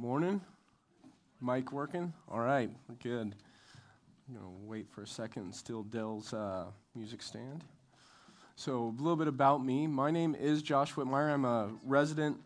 Morning. 0.00 0.40
Mic 1.40 1.72
working? 1.72 2.12
All 2.30 2.38
right, 2.38 2.70
we're 2.88 2.94
good. 3.02 3.34
I'm 4.28 4.34
going 4.34 4.46
to 4.46 4.60
wait 4.64 4.86
for 4.88 5.02
a 5.02 5.06
second 5.08 5.42
and 5.42 5.52
steal 5.52 5.82
Dell's 5.82 6.32
uh, 6.32 6.66
music 6.94 7.20
stand. 7.20 7.64
So, 8.54 8.94
a 8.96 9.02
little 9.02 9.16
bit 9.16 9.26
about 9.26 9.64
me. 9.64 9.88
My 9.88 10.12
name 10.12 10.36
is 10.36 10.62
Josh 10.62 10.92
Whitmire. 10.92 11.34
I'm 11.34 11.44
a 11.44 11.70
resident 11.84 12.36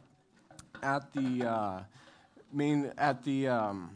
at 0.82 1.12
the 1.12 1.46
uh, 1.46 1.80
main 2.54 2.90
at 2.96 3.22
the 3.22 3.48
um, 3.48 3.90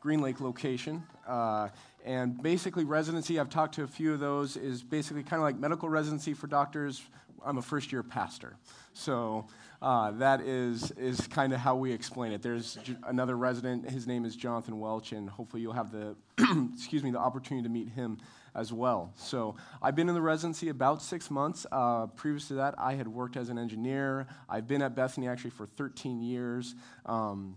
Green 0.00 0.20
Lake 0.20 0.38
location. 0.42 1.02
Uh, 1.26 1.70
and 2.04 2.42
basically, 2.42 2.84
residency, 2.84 3.40
I've 3.40 3.48
talked 3.48 3.76
to 3.76 3.82
a 3.82 3.88
few 3.88 4.12
of 4.12 4.20
those, 4.20 4.58
is 4.58 4.82
basically 4.82 5.22
kind 5.22 5.40
of 5.40 5.44
like 5.44 5.56
medical 5.56 5.88
residency 5.88 6.34
for 6.34 6.48
doctors. 6.48 7.00
I'm 7.44 7.58
a 7.58 7.62
first 7.62 7.92
year 7.92 8.02
pastor. 8.02 8.56
So, 8.92 9.46
uh, 9.82 10.10
that 10.12 10.42
is, 10.42 10.90
is 10.92 11.26
kind 11.28 11.52
of 11.52 11.60
how 11.60 11.74
we 11.76 11.92
explain 11.92 12.32
it. 12.32 12.42
There's 12.42 12.74
j- 12.76 12.96
another 13.06 13.36
resident, 13.36 13.88
his 13.88 14.06
name 14.06 14.24
is 14.24 14.36
Jonathan 14.36 14.78
Welch, 14.78 15.12
and 15.12 15.28
hopefully 15.28 15.62
you'll 15.62 15.72
have 15.72 15.90
the, 15.90 16.16
excuse 16.74 17.02
me, 17.02 17.10
the 17.10 17.18
opportunity 17.18 17.62
to 17.62 17.72
meet 17.72 17.88
him 17.88 18.18
as 18.54 18.72
well. 18.72 19.12
So 19.16 19.56
I've 19.80 19.94
been 19.94 20.08
in 20.08 20.14
the 20.14 20.20
residency 20.20 20.68
about 20.68 21.02
six 21.02 21.30
months. 21.30 21.66
Uh, 21.70 22.08
previous 22.08 22.48
to 22.48 22.54
that, 22.54 22.74
I 22.76 22.94
had 22.94 23.08
worked 23.08 23.36
as 23.36 23.48
an 23.48 23.58
engineer. 23.58 24.26
I've 24.48 24.66
been 24.66 24.82
at 24.82 24.94
Bethany 24.94 25.28
actually 25.28 25.50
for 25.50 25.66
13 25.66 26.20
years. 26.20 26.74
Um, 27.06 27.56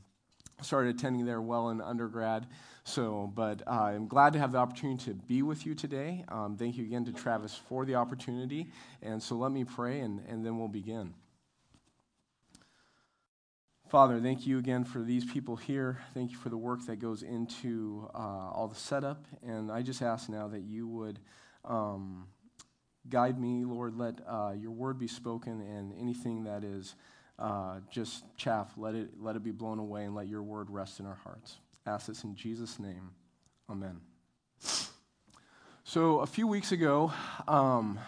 started 0.62 0.95
attending 0.95 1.25
there 1.25 1.41
well 1.41 1.70
in 1.70 1.81
undergrad. 1.81 2.48
So, 2.84 3.31
but 3.34 3.62
uh, 3.66 3.93
I'm 3.95 4.07
glad 4.07 4.34
to 4.34 4.39
have 4.39 4.52
the 4.52 4.57
opportunity 4.57 5.05
to 5.05 5.13
be 5.13 5.41
with 5.41 5.66
you 5.66 5.73
today. 5.73 6.26
Um, 6.27 6.57
thank 6.57 6.77
you 6.77 6.84
again 6.84 7.05
to 7.05 7.13
Travis 7.13 7.55
for 7.55 7.85
the 7.85 7.95
opportunity. 7.95 8.67
And 9.02 9.21
so 9.21 9.35
let 9.35 9.52
me 9.52 9.63
pray 9.63 10.02
and, 10.02 10.21
and 10.27 10.45
then 10.45 10.57
we'll 10.57 10.67
begin. 10.67 11.13
Father, 13.89 14.20
thank 14.20 14.48
you 14.48 14.57
again 14.57 14.84
for 14.84 15.03
these 15.03 15.23
people 15.23 15.55
here. 15.55 15.99
Thank 16.16 16.31
you 16.31 16.38
for 16.38 16.49
the 16.49 16.57
work 16.57 16.84
that 16.88 16.98
goes 16.98 17.21
into 17.21 18.09
uh, 18.15 18.49
all 18.51 18.68
the 18.68 18.76
setup. 18.76 19.27
And 19.46 19.71
I 19.71 19.84
just 19.84 20.01
ask 20.01 20.29
now 20.29 20.48
that 20.48 20.62
you 20.62 20.87
would 20.87 21.20
um, 21.63 22.26
guide 23.07 23.40
me, 23.40 23.65
Lord. 23.65 23.96
Let 23.96 24.20
uh, 24.27 24.54
your 24.57 24.71
word 24.71 24.98
be 24.98 25.07
spoken, 25.07 25.62
and 25.62 25.93
anything 25.99 26.46
that 26.46 26.63
is 26.63 26.96
uh, 27.39 27.79
just 27.89 28.23
chaff, 28.37 28.71
let 28.77 28.95
it, 28.95 29.09
let 29.20 29.35
it 29.35 29.43
be 29.43 29.51
blown 29.51 29.79
away, 29.79 30.05
and 30.05 30.15
let 30.15 30.27
your 30.27 30.43
word 30.43 30.70
rest 30.70 30.99
in 30.99 31.05
our 31.05 31.20
hearts. 31.23 31.57
ask 31.85 32.07
this 32.07 32.23
in 32.23 32.35
Jesus' 32.35 32.79
name. 32.79 33.12
Amen. 33.70 33.99
So, 35.84 36.20
a 36.20 36.25
few 36.25 36.48
weeks 36.48 36.71
ago, 36.71 37.12
um, 37.48 37.99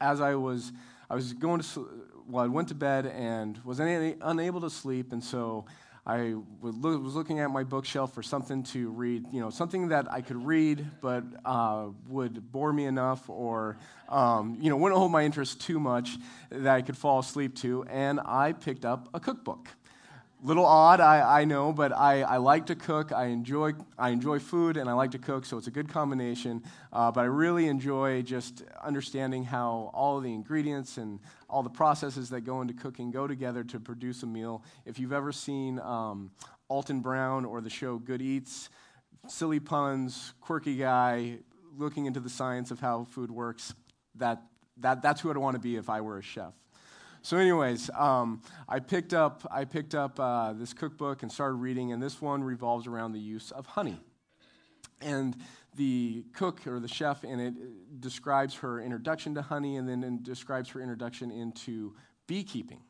as 0.00 0.20
I 0.20 0.34
was, 0.34 0.72
I 1.08 1.14
was 1.14 1.32
going 1.32 1.60
to 1.60 1.88
well, 2.30 2.44
I 2.44 2.48
went 2.48 2.68
to 2.68 2.74
bed 2.74 3.06
and 3.06 3.58
was 3.64 3.80
unable 3.80 4.60
to 4.60 4.70
sleep, 4.70 5.12
and 5.12 5.22
so 5.22 5.64
I 6.06 6.34
was 6.60 7.14
looking 7.14 7.40
at 7.40 7.50
my 7.50 7.62
bookshelf 7.62 8.14
for 8.14 8.22
something 8.22 8.62
to 8.64 8.90
read, 8.90 9.26
you 9.32 9.40
know, 9.40 9.50
something 9.50 9.88
that 9.88 10.10
I 10.10 10.22
could 10.22 10.44
read 10.44 10.86
but 11.00 11.24
uh, 11.44 11.88
would 12.08 12.50
bore 12.50 12.72
me 12.72 12.86
enough 12.86 13.28
or, 13.28 13.76
um, 14.08 14.56
you 14.60 14.70
know, 14.70 14.76
wouldn't 14.76 14.98
hold 14.98 15.12
my 15.12 15.24
interest 15.24 15.60
too 15.60 15.78
much 15.78 16.16
that 16.50 16.74
I 16.74 16.82
could 16.82 16.96
fall 16.96 17.18
asleep 17.18 17.54
to, 17.56 17.84
and 17.84 18.18
I 18.24 18.52
picked 18.52 18.84
up 18.84 19.08
a 19.12 19.20
cookbook 19.20 19.68
little 20.42 20.64
odd, 20.64 21.00
I, 21.00 21.40
I 21.40 21.44
know, 21.44 21.72
but 21.72 21.92
I, 21.92 22.22
I 22.22 22.38
like 22.38 22.66
to 22.66 22.74
cook. 22.74 23.12
I 23.12 23.26
enjoy, 23.26 23.72
I 23.98 24.10
enjoy 24.10 24.38
food 24.38 24.76
and 24.76 24.88
I 24.88 24.94
like 24.94 25.10
to 25.12 25.18
cook, 25.18 25.44
so 25.44 25.58
it's 25.58 25.66
a 25.66 25.70
good 25.70 25.88
combination. 25.88 26.62
Uh, 26.92 27.10
but 27.10 27.20
I 27.20 27.24
really 27.24 27.68
enjoy 27.68 28.22
just 28.22 28.62
understanding 28.82 29.44
how 29.44 29.90
all 29.92 30.20
the 30.20 30.32
ingredients 30.32 30.96
and 30.96 31.20
all 31.48 31.62
the 31.62 31.70
processes 31.70 32.30
that 32.30 32.42
go 32.42 32.60
into 32.62 32.74
cooking 32.74 33.10
go 33.10 33.26
together 33.26 33.62
to 33.64 33.80
produce 33.80 34.22
a 34.22 34.26
meal. 34.26 34.62
If 34.86 34.98
you've 34.98 35.12
ever 35.12 35.32
seen 35.32 35.78
um, 35.80 36.30
Alton 36.68 37.00
Brown 37.00 37.44
or 37.44 37.60
the 37.60 37.70
show 37.70 37.98
Good 37.98 38.22
Eats, 38.22 38.70
silly 39.28 39.60
puns, 39.60 40.32
quirky 40.40 40.76
guy, 40.76 41.38
looking 41.76 42.06
into 42.06 42.20
the 42.20 42.30
science 42.30 42.70
of 42.70 42.80
how 42.80 43.04
food 43.04 43.30
works, 43.30 43.74
that, 44.16 44.42
that, 44.78 45.02
that's 45.02 45.20
who 45.20 45.30
I'd 45.30 45.36
want 45.36 45.54
to 45.54 45.60
be 45.60 45.76
if 45.76 45.90
I 45.90 46.00
were 46.00 46.18
a 46.18 46.22
chef. 46.22 46.54
So, 47.22 47.36
anyways, 47.36 47.90
um, 47.90 48.40
I 48.66 48.80
picked 48.80 49.12
up 49.12 49.46
I 49.50 49.66
picked 49.66 49.94
up 49.94 50.18
uh, 50.18 50.54
this 50.54 50.72
cookbook 50.72 51.22
and 51.22 51.30
started 51.30 51.54
reading, 51.56 51.92
and 51.92 52.02
this 52.02 52.20
one 52.20 52.42
revolves 52.42 52.86
around 52.86 53.12
the 53.12 53.20
use 53.20 53.50
of 53.50 53.66
honey. 53.66 54.00
And 55.02 55.36
the 55.76 56.24
cook 56.32 56.66
or 56.66 56.80
the 56.80 56.88
chef 56.88 57.22
in 57.22 57.38
it 57.38 58.00
describes 58.00 58.54
her 58.56 58.80
introduction 58.80 59.34
to 59.34 59.42
honey, 59.42 59.76
and 59.76 59.86
then 59.86 60.20
describes 60.22 60.70
her 60.70 60.80
introduction 60.80 61.30
into 61.30 61.94
beekeeping. 62.26 62.80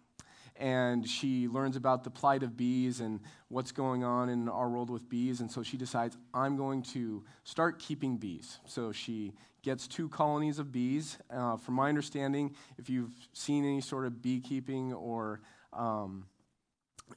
And 0.54 1.08
she 1.08 1.48
learns 1.48 1.74
about 1.74 2.04
the 2.04 2.10
plight 2.10 2.42
of 2.42 2.56
bees 2.56 3.00
and 3.00 3.20
what's 3.48 3.72
going 3.72 4.04
on 4.04 4.28
in 4.28 4.48
our 4.48 4.68
world 4.68 4.90
with 4.90 5.08
bees. 5.08 5.40
And 5.40 5.50
so 5.50 5.62
she 5.62 5.78
decides, 5.78 6.18
I'm 6.34 6.56
going 6.56 6.82
to 6.92 7.24
start 7.44 7.78
keeping 7.78 8.18
bees. 8.18 8.58
So 8.66 8.92
she 8.92 9.32
gets 9.62 9.86
two 9.86 10.08
colonies 10.08 10.58
of 10.58 10.72
bees. 10.72 11.18
Uh, 11.30 11.56
from 11.56 11.74
my 11.74 11.88
understanding, 11.88 12.54
if 12.78 12.88
you've 12.88 13.12
seen 13.32 13.64
any 13.64 13.80
sort 13.80 14.06
of 14.06 14.22
beekeeping 14.22 14.92
or 14.92 15.40
um, 15.72 16.26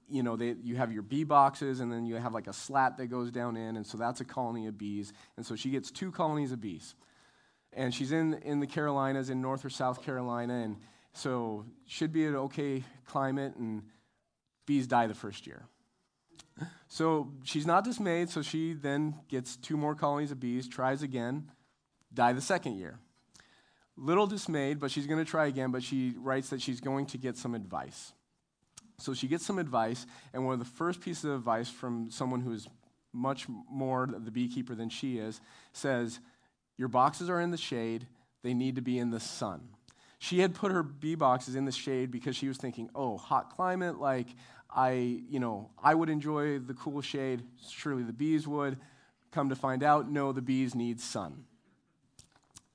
you 0.10 0.24
know, 0.24 0.36
they, 0.36 0.56
you 0.64 0.76
have 0.76 0.92
your 0.92 1.02
bee 1.02 1.24
boxes, 1.24 1.80
and 1.80 1.92
then 1.92 2.06
you 2.06 2.16
have 2.16 2.34
like 2.34 2.48
a 2.48 2.54
slat 2.54 2.98
that 2.98 3.08
goes 3.08 3.32
down 3.32 3.56
in, 3.58 3.76
and 3.76 3.86
so 3.86 3.98
that's 3.98 4.22
a 4.22 4.26
colony 4.26 4.68
of 4.68 4.78
bees. 4.78 5.14
And 5.38 5.46
so 5.46 5.56
she 5.56 5.70
gets 5.70 5.92
two 5.92 6.12
colonies 6.12 6.52
of 6.52 6.62
bees. 6.62 6.96
And 7.74 7.94
she's 7.94 8.12
in, 8.12 8.36
in 8.36 8.60
the 8.60 8.68
Carolinas, 8.68 9.30
in 9.30 9.42
North 9.42 9.66
or 9.66 9.70
South 9.70 10.04
Carolina, 10.04 10.54
and 10.56 10.78
so 11.14 11.66
should 11.88 12.12
be 12.12 12.26
an 12.26 12.36
okay 12.36 12.84
climate, 13.08 13.56
and 13.56 13.84
bees 14.66 14.88
die 14.88 15.08
the 15.08 15.16
first 15.16 15.48
year. 15.48 15.66
So 16.88 17.32
she's 17.44 17.66
not 17.66 17.84
dismayed, 17.84 18.30
so 18.30 18.44
she 18.44 18.74
then 18.74 19.16
gets 19.28 19.56
two 19.56 19.76
more 19.76 19.96
colonies 19.96 20.32
of 20.32 20.40
bees, 20.40 20.68
tries 20.68 21.02
again, 21.02 21.50
die 22.14 22.34
the 22.34 22.42
second 22.42 22.78
year. 22.78 23.00
Little 23.96 24.28
dismayed, 24.28 24.80
but 24.80 24.92
she's 24.92 25.08
going 25.08 25.24
to 25.24 25.30
try 25.30 25.46
again, 25.48 25.72
but 25.72 25.84
she 25.84 26.14
writes 26.18 26.50
that 26.50 26.62
she's 26.62 26.82
going 26.82 27.06
to 27.08 27.18
get 27.18 27.38
some 27.38 27.54
advice. 27.54 28.14
So 28.98 29.14
she 29.14 29.28
gets 29.28 29.46
some 29.46 29.60
advice, 29.60 30.06
and 30.34 30.46
one 30.46 30.54
of 30.54 30.60
the 30.60 30.66
first 30.66 31.02
pieces 31.02 31.26
of 31.26 31.34
advice 31.34 31.70
from 31.70 32.10
someone 32.10 32.42
who 32.42 32.54
is 32.54 32.68
much 33.12 33.46
more 33.70 34.08
the 34.08 34.32
beekeeper 34.32 34.74
than 34.74 34.90
she 34.90 35.18
is 35.20 35.40
says, 35.74 36.20
Your 36.78 36.88
boxes 36.88 37.30
are 37.30 37.40
in 37.40 37.52
the 37.52 37.58
shade, 37.58 38.08
they 38.44 38.54
need 38.54 38.76
to 38.76 38.82
be 38.82 38.98
in 38.98 39.12
the 39.12 39.20
sun. 39.20 39.70
She 40.24 40.40
had 40.40 40.56
put 40.56 40.72
her 40.72 40.84
bee 40.84 41.16
boxes 41.16 41.56
in 41.56 41.66
the 41.66 41.72
shade 41.74 42.10
because 42.10 42.38
she 42.38 42.48
was 42.48 42.58
thinking, 42.58 42.90
oh, 42.96 43.18
hot 43.18 43.54
climate, 43.54 44.00
like 44.00 44.28
I, 44.74 44.92
you 45.30 45.38
know, 45.38 45.72
I 45.82 45.94
would 45.94 46.10
enjoy 46.10 46.60
the 46.60 46.74
cool 46.74 47.02
shade, 47.02 47.44
surely 47.70 48.04
the 48.04 48.14
bees 48.14 48.48
would. 48.48 48.78
Come 49.32 49.50
to 49.50 49.56
find 49.56 49.84
out, 49.84 50.10
no, 50.10 50.32
the 50.32 50.42
bees 50.42 50.76
need 50.76 51.02
sun. 51.02 51.44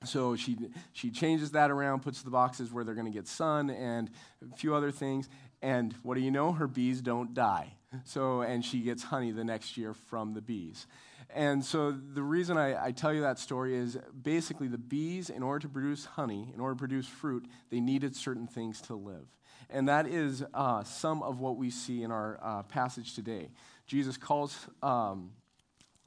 So 0.05 0.35
she, 0.35 0.57
she 0.93 1.11
changes 1.11 1.51
that 1.51 1.71
around, 1.71 2.01
puts 2.01 2.21
the 2.21 2.29
boxes 2.29 2.71
where 2.71 2.83
they're 2.83 2.95
going 2.95 3.11
to 3.11 3.11
get 3.11 3.27
sun 3.27 3.69
and 3.69 4.09
a 4.41 4.55
few 4.55 4.73
other 4.73 4.91
things. 4.91 5.27
And 5.61 5.93
what 6.03 6.15
do 6.15 6.21
you 6.21 6.31
know? 6.31 6.53
Her 6.53 6.67
bees 6.67 7.01
don't 7.01 7.33
die. 7.33 7.73
So, 8.05 8.41
and 8.41 8.63
she 8.63 8.81
gets 8.81 9.03
honey 9.03 9.31
the 9.31 9.43
next 9.43 9.75
year 9.75 9.93
from 9.93 10.33
the 10.33 10.41
bees. 10.41 10.87
And 11.31 11.63
so 11.63 11.91
the 11.91 12.23
reason 12.23 12.57
I, 12.57 12.87
I, 12.87 12.91
tell 12.91 13.13
you 13.13 13.21
that 13.21 13.37
story 13.37 13.75
is 13.75 13.97
basically 14.19 14.67
the 14.67 14.79
bees, 14.79 15.29
in 15.29 15.43
order 15.43 15.59
to 15.59 15.69
produce 15.69 16.05
honey, 16.05 16.51
in 16.53 16.59
order 16.59 16.73
to 16.73 16.79
produce 16.79 17.07
fruit, 17.07 17.45
they 17.69 17.79
needed 17.79 18.15
certain 18.15 18.47
things 18.47 18.81
to 18.83 18.95
live. 18.95 19.27
And 19.69 19.87
that 19.89 20.07
is 20.07 20.43
uh, 20.53 20.83
some 20.83 21.21
of 21.21 21.39
what 21.39 21.57
we 21.57 21.69
see 21.69 22.01
in 22.01 22.11
our 22.11 22.39
uh, 22.41 22.63
passage 22.63 23.13
today. 23.13 23.49
Jesus 23.85 24.17
calls 24.17 24.67
um, 24.81 25.31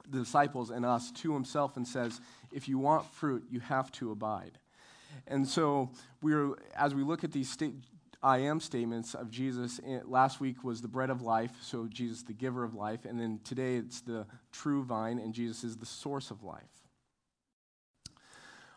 the 0.09 0.19
disciples 0.19 0.69
and 0.69 0.85
us 0.85 1.11
to 1.11 1.33
himself 1.33 1.77
and 1.77 1.87
says, 1.87 2.19
if 2.51 2.67
you 2.67 2.77
want 2.77 3.05
fruit, 3.05 3.45
you 3.49 3.59
have 3.59 3.91
to 3.93 4.11
abide. 4.11 4.57
And 5.27 5.47
so, 5.47 5.91
we're, 6.21 6.55
as 6.75 6.95
we 6.95 7.03
look 7.03 7.23
at 7.23 7.31
these 7.31 7.49
sta- 7.49 7.73
I 8.21 8.37
am 8.39 8.59
statements 8.59 9.13
of 9.13 9.29
Jesus, 9.29 9.81
eh, 9.85 9.99
last 10.05 10.39
week 10.39 10.63
was 10.63 10.81
the 10.81 10.87
bread 10.87 11.09
of 11.09 11.21
life, 11.21 11.51
so 11.61 11.87
Jesus, 11.87 12.23
the 12.23 12.33
giver 12.33 12.63
of 12.63 12.73
life. 12.73 13.05
And 13.05 13.19
then 13.19 13.39
today 13.43 13.75
it's 13.75 14.01
the 14.01 14.25
true 14.51 14.83
vine, 14.83 15.19
and 15.19 15.33
Jesus 15.33 15.63
is 15.63 15.75
the 15.75 15.85
source 15.85 16.31
of 16.31 16.41
life. 16.41 16.63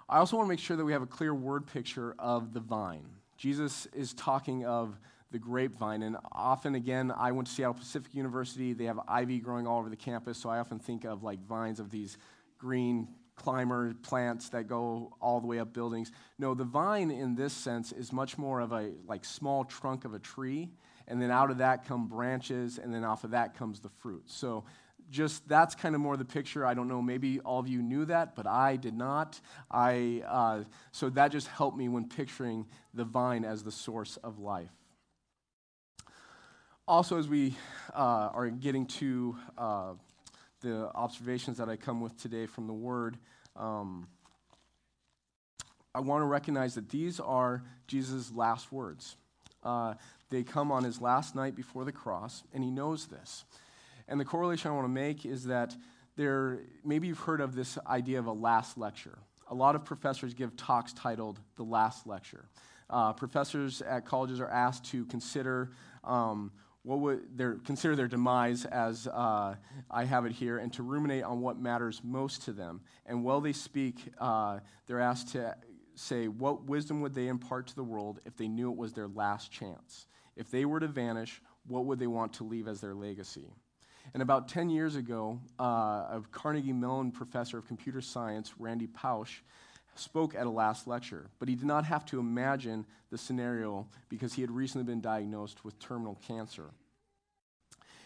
I 0.09 0.19
also 0.19 0.37
want 0.37 0.47
to 0.47 0.51
make 0.51 0.59
sure 0.59 0.77
that 0.77 0.85
we 0.85 0.93
have 0.93 1.03
a 1.03 1.07
clear 1.07 1.35
word 1.35 1.67
picture 1.67 2.15
of 2.19 2.53
the 2.53 2.61
vine. 2.61 3.07
Jesus 3.37 3.87
is 3.87 4.15
talking 4.15 4.65
of 4.65 4.99
the 5.33 5.39
grapevine. 5.39 6.03
And 6.03 6.17
often, 6.33 6.75
again, 6.75 7.13
I 7.17 7.33
went 7.33 7.49
to 7.49 7.53
Seattle 7.55 7.75
Pacific 7.75 8.15
University. 8.15 8.73
They 8.73 8.85
have 8.85 9.01
ivy 9.09 9.39
growing 9.39 9.67
all 9.67 9.79
over 9.79 9.89
the 9.89 9.97
campus, 9.97 10.39
so 10.39 10.49
I 10.49 10.59
often 10.59 10.79
think 10.79 11.05
of 11.05 11.23
like 11.23 11.45
vines 11.47 11.81
of 11.81 11.91
these 11.91 12.17
green 12.59 13.09
climber 13.37 13.93
plants 14.03 14.49
that 14.49 14.67
go 14.67 15.15
all 15.21 15.41
the 15.41 15.47
way 15.47 15.59
up 15.59 15.73
buildings. 15.73 16.11
No, 16.39 16.55
the 16.55 16.65
vine 16.65 17.11
in 17.11 17.35
this 17.35 17.53
sense 17.53 17.93
is 17.93 18.13
much 18.13 18.39
more 18.39 18.61
of 18.61 18.73
a 18.73 18.93
like 19.07 19.25
small 19.25 19.65
trunk 19.65 20.05
of 20.05 20.15
a 20.15 20.19
tree, 20.19 20.71
and 21.07 21.21
then 21.21 21.31
out 21.31 21.51
of 21.51 21.59
that 21.59 21.87
come 21.87 22.09
branches, 22.09 22.79
and 22.79 22.93
then 22.93 23.05
off 23.05 23.25
of 23.25 23.33
that 23.33 23.55
comes 23.55 23.81
the 23.81 23.91
fruit. 23.91 24.23
So 24.27 24.65
just 25.11 25.47
that's 25.49 25.75
kind 25.75 25.95
of 25.95 26.01
more 26.01 26.17
the 26.17 26.25
picture. 26.25 26.67
I 26.67 26.75
don't 26.75 26.89
know, 26.89 27.03
maybe 27.03 27.41
all 27.41 27.61
of 27.61 27.69
you 27.69 27.83
knew 27.83 28.07
that, 28.07 28.35
but 28.35 28.47
I 28.47 28.77
did 28.77 28.95
not. 28.95 29.41
I 29.71 30.23
uh, 30.27 30.65
so 30.93 31.11
that 31.11 31.29
just 31.29 31.49
helped 31.49 31.77
me 31.77 31.89
when 31.89 32.09
picturing 32.09 32.67
the 32.95 33.05
vine 33.05 33.45
as 33.45 33.63
the 33.63 33.73
source 33.73 34.17
of 34.19 34.39
life. 34.39 34.73
Also, 36.89 37.19
as 37.19 37.27
we 37.27 37.53
uh, 37.97 38.31
are 38.33 38.49
getting 38.49 38.87
to 38.87 39.37
uh, 39.59 39.95
the 40.61 40.89
observations 40.95 41.57
that 41.57 41.69
I 41.69 41.75
come 41.75 42.01
with 42.01 42.17
today 42.17 42.47
from 42.47 42.69
the 42.69 42.73
Word, 42.73 43.19
um, 43.57 44.07
I 45.93 45.99
want 45.99 46.23
to 46.23 46.27
recognize 46.27 46.77
that 46.77 46.89
these 46.89 47.19
are 47.19 47.65
Jesus' 47.89 48.31
last 48.31 48.71
words. 48.71 49.17
Uh, 49.65 49.95
they 50.31 50.45
come 50.45 50.71
on 50.71 50.85
his 50.85 51.01
last 51.01 51.35
night 51.35 51.57
before 51.57 51.85
the 51.85 51.91
cross, 51.91 52.45
and 52.55 52.63
he 52.63 52.71
knows 52.71 53.07
this. 53.07 53.45
And 54.07 54.21
the 54.21 54.25
correlation 54.25 54.71
I 54.71 54.75
want 54.75 54.85
to 54.85 54.89
make 54.89 55.27
is 55.27 55.47
that 55.47 55.75
there, 56.15 56.61
maybe 56.85 57.09
you've 57.09 57.19
heard 57.19 57.41
of 57.41 57.57
this 57.57 57.79
idea 57.89 58.21
of 58.21 58.27
a 58.27 58.33
last 58.33 58.79
lecture. 58.79 59.19
A 59.51 59.55
lot 59.57 59.75
of 59.75 59.85
professors 59.85 60.35
give 60.35 60.57
talks 60.57 60.93
titled 60.93 61.41
The 61.57 61.65
Last 61.65 62.07
Lecture. 62.07 62.45
Uh, 62.89 63.13
professors 63.13 63.83
at 63.83 64.07
colleges 64.07 64.39
are 64.39 64.49
asked 64.49 64.85
to 64.93 65.05
consider 65.07 65.73
um, 66.05 66.53
what 66.87 67.01
would 67.01 67.37
their, 67.37 67.55
consider 67.65 67.97
their 67.97 68.07
demise 68.07 68.65
as 68.65 69.09
uh, 69.09 69.57
I 69.91 70.05
have 70.05 70.25
it 70.25 70.31
here, 70.31 70.59
and 70.59 70.73
to 70.75 70.85
ruminate 70.85 71.25
on 71.25 71.41
what 71.41 71.59
matters 71.59 72.01
most 72.05 72.43
to 72.43 72.53
them. 72.53 72.81
And 73.07 73.25
while 73.25 73.41
they 73.41 73.53
speak, 73.53 73.97
uh, 74.19 74.61
they're 74.87 75.01
asked 75.01 75.31
to 75.31 75.57
say, 75.97 76.29
what 76.29 76.67
wisdom 76.67 77.01
would 77.01 77.13
they 77.13 77.27
impart 77.27 77.67
to 77.67 77.75
the 77.75 77.83
world 77.83 78.21
if 78.25 78.37
they 78.37 78.47
knew 78.47 78.71
it 78.71 78.77
was 78.77 78.93
their 78.93 79.09
last 79.09 79.51
chance? 79.51 80.07
If 80.37 80.49
they 80.53 80.65
were 80.65 80.79
to 80.79 80.87
vanish, 80.87 81.43
what 81.67 81.87
would 81.87 81.99
they 81.99 82.07
want 82.07 82.35
to 82.35 82.45
leave 82.45 82.69
as 82.69 82.81
their 82.81 82.95
legacy? 82.95 83.51
And 84.15 84.23
about 84.23 84.47
10 84.47 84.71
years 84.71 84.95
ago, 84.95 85.41
uh, 85.59 85.65
a 85.65 86.23
Carnegie 86.31 86.73
Mellon 86.73 87.11
professor 87.11 87.59
of 87.59 87.67
computer 87.67 88.01
science, 88.01 88.55
Randy 88.61 88.87
Pausch, 88.87 89.41
spoke 89.99 90.35
at 90.35 90.47
a 90.47 90.51
last 90.51 90.87
lecture, 90.87 91.31
but 91.39 91.49
he 91.49 91.55
did 91.55 91.67
not 91.67 91.85
have 91.85 92.05
to 92.07 92.19
imagine 92.19 92.87
the 93.11 93.19
scenario 93.19 93.87
because 94.09 94.35
he 94.35 94.43
had 94.43 94.51
recently 94.51 94.85
been 94.85 95.01
diagnosed 95.01 95.65
with 95.65 95.79
terminal 95.79 96.19
cancer. 96.27 96.71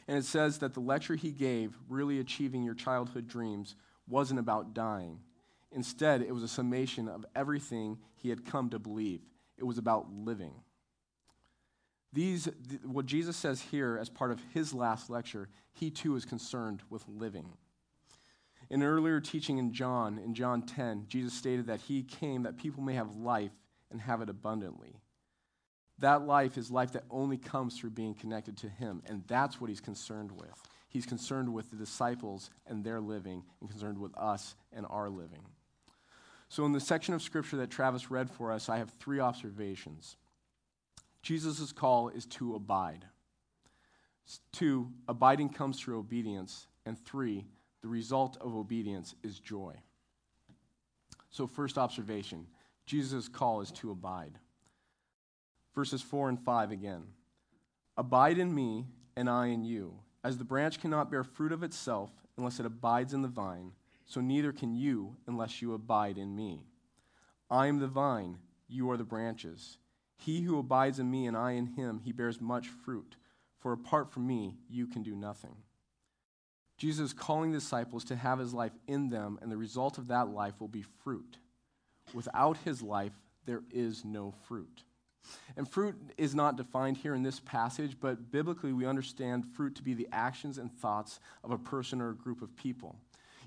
And 0.09 0.19
it 0.19 0.25
says 0.25 0.59
that 0.59 0.75
the 0.75 0.81
lecture 0.81 1.15
he 1.15 1.31
gave, 1.31 1.77
Really 1.89 2.19
Achieving 2.19 2.65
Your 2.65 2.75
Childhood 2.75 3.29
Dreams, 3.29 3.77
wasn't 4.09 4.41
about 4.41 4.75
dying. 4.75 5.21
Instead, 5.73 6.23
it 6.23 6.33
was 6.33 6.43
a 6.43 6.49
summation 6.49 7.09
of 7.09 7.25
everything 7.37 7.99
he 8.17 8.29
had 8.29 8.45
come 8.45 8.71
to 8.71 8.79
believe. 8.79 9.21
It 9.57 9.65
was 9.65 9.79
about 9.79 10.13
living. 10.13 10.55
These, 12.13 12.49
th- 12.69 12.83
what 12.83 13.07
Jesus 13.07 13.37
says 13.37 13.61
here 13.61 13.97
as 14.01 14.09
part 14.09 14.33
of 14.33 14.41
his 14.53 14.75
last 14.75 15.11
lecture, 15.11 15.49
he 15.73 15.91
too 15.91 16.17
is 16.17 16.25
concerned 16.25 16.83
with 16.91 17.05
living. 17.07 17.53
In 18.71 18.83
an 18.83 18.89
earlier 18.89 19.21
teaching 19.21 19.59
in 19.59 19.73
John, 19.73 20.19
in 20.19 20.33
John 20.33 20.63
10, 20.63 21.07
Jesus 21.09 21.35
stated 21.35 21.67
that 21.67 21.81
he 21.81 22.05
came 22.05 22.45
that 22.45 22.57
people 22.57 22.83
may 22.83 22.95
have 22.95 23.17
life 23.17 23.51
and 23.91 24.01
have 24.01 24.23
it 24.23 24.29
abundantly. 24.29 24.95
That 25.99 26.25
life 26.27 26.57
is 26.57 26.71
life 26.71 26.93
that 26.93 27.05
only 27.11 27.37
comes 27.37 27.77
through 27.77 27.91
being 27.91 28.15
connected 28.15 28.57
to 28.59 28.69
him, 28.69 29.03
and 29.07 29.25
that's 29.27 29.61
what 29.61 29.69
he's 29.69 29.81
concerned 29.81 30.31
with. 30.31 30.63
He's 30.89 31.05
concerned 31.05 31.53
with 31.53 31.71
the 31.71 31.77
disciples 31.77 32.51
and 32.67 32.85
their 32.85 33.01
living, 33.01 33.43
and 33.61 33.69
concerned 33.69 33.99
with 33.99 34.17
us 34.17 34.55
and 34.73 34.87
our 34.89 35.11
living. 35.11 35.43
So, 36.49 36.65
in 36.65 36.73
the 36.73 36.81
section 36.81 37.13
of 37.15 37.23
scripture 37.23 37.57
that 37.59 37.71
Travis 37.71 38.11
read 38.11 38.31
for 38.31 38.51
us, 38.51 38.69
I 38.69 38.79
have 38.79 38.91
three 38.99 39.21
observations. 39.21 40.17
Jesus' 41.23 41.73
call 41.73 42.09
is 42.09 42.27
to 42.27 42.55
abide. 42.55 43.05
Two, 44.53 44.91
abiding 45.09 45.51
comes 45.51 45.79
through 45.79 45.99
obedience. 45.99 46.67
And 46.87 46.99
three, 46.99 47.47
the 47.83 47.89
result 47.89 48.37
of 48.41 48.55
obedience 48.55 49.15
is 49.23 49.39
joy. 49.39 49.75
So, 51.31 51.47
first 51.47 51.79
observation 51.79 52.47
Jesus' 52.87 53.29
call 53.29 53.61
is 53.61 53.71
to 53.73 53.91
abide. 53.91 54.39
Verses 55.75 56.03
4 56.03 56.31
and 56.31 56.41
5 56.41 56.73
again. 56.73 57.05
Abide 57.97 58.39
in 58.39 58.55
me, 58.55 58.87
and 59.17 59.31
I 59.31 59.47
in 59.47 59.65
you. 59.65 59.95
As 60.25 60.39
the 60.39 60.45
branch 60.45 60.81
cannot 60.81 61.11
bear 61.11 61.25
fruit 61.25 61.53
of 61.53 61.63
itself 61.63 62.11
unless 62.37 62.59
it 62.59 62.67
abides 62.67 63.15
in 63.15 63.23
the 63.23 63.29
vine, 63.29 63.73
so 64.05 64.21
neither 64.21 64.53
can 64.53 64.75
you 64.75 65.17
unless 65.27 65.63
you 65.63 65.73
abide 65.73 66.19
in 66.19 66.35
me. 66.35 66.65
I 67.49 67.69
am 67.69 67.79
the 67.79 67.87
vine, 67.87 68.39
you 68.69 68.91
are 68.91 68.97
the 68.97 69.05
branches. 69.05 69.79
He 70.17 70.43
who 70.43 70.59
abides 70.59 70.99
in 70.99 71.11
me 71.11 71.27
and 71.27 71.37
I 71.37 71.53
in 71.53 71.67
him, 71.67 72.01
he 72.05 72.13
bears 72.13 72.41
much 72.41 72.69
fruit, 72.69 73.17
for 73.59 73.73
apart 73.73 74.11
from 74.11 74.27
me, 74.27 74.57
you 74.69 74.87
can 74.87 75.03
do 75.03 75.15
nothing. 75.15 75.57
Jesus 76.81 77.09
is 77.09 77.13
calling 77.13 77.53
disciples 77.53 78.05
to 78.05 78.17
have 78.17 78.39
his 78.39 78.55
life 78.55 78.73
in 78.87 79.11
them, 79.11 79.39
and 79.43 79.53
the 79.53 79.57
result 79.59 79.99
of 79.99 80.09
that 80.09 80.31
life 80.31 80.55
will 80.59 80.69
be 80.69 80.83
fruit. 81.05 81.37
Without 82.15 82.57
his 82.65 82.81
life, 82.81 83.13
there 83.45 83.63
is 83.71 84.03
no 84.03 84.33
fruit. 84.49 84.85
And 85.59 85.69
fruit 85.69 85.95
is 86.17 86.35
not 86.35 86.57
defined 86.57 86.97
here 86.97 87.15
in 87.15 87.23
this 87.23 87.39
passage, 87.39 87.99
but 88.01 88.33
biblically 88.33 88.73
we 88.73 88.87
understand 88.87 89.45
fruit 89.55 89.75
to 89.75 89.83
be 89.83 89.93
the 89.93 90.09
actions 90.11 90.57
and 90.57 90.73
thoughts 90.73 91.21
of 91.45 91.51
a 91.51 91.59
person 91.59 92.01
or 92.01 92.11
a 92.11 92.17
group 92.17 92.41
of 92.41 92.57
people. 92.57 92.97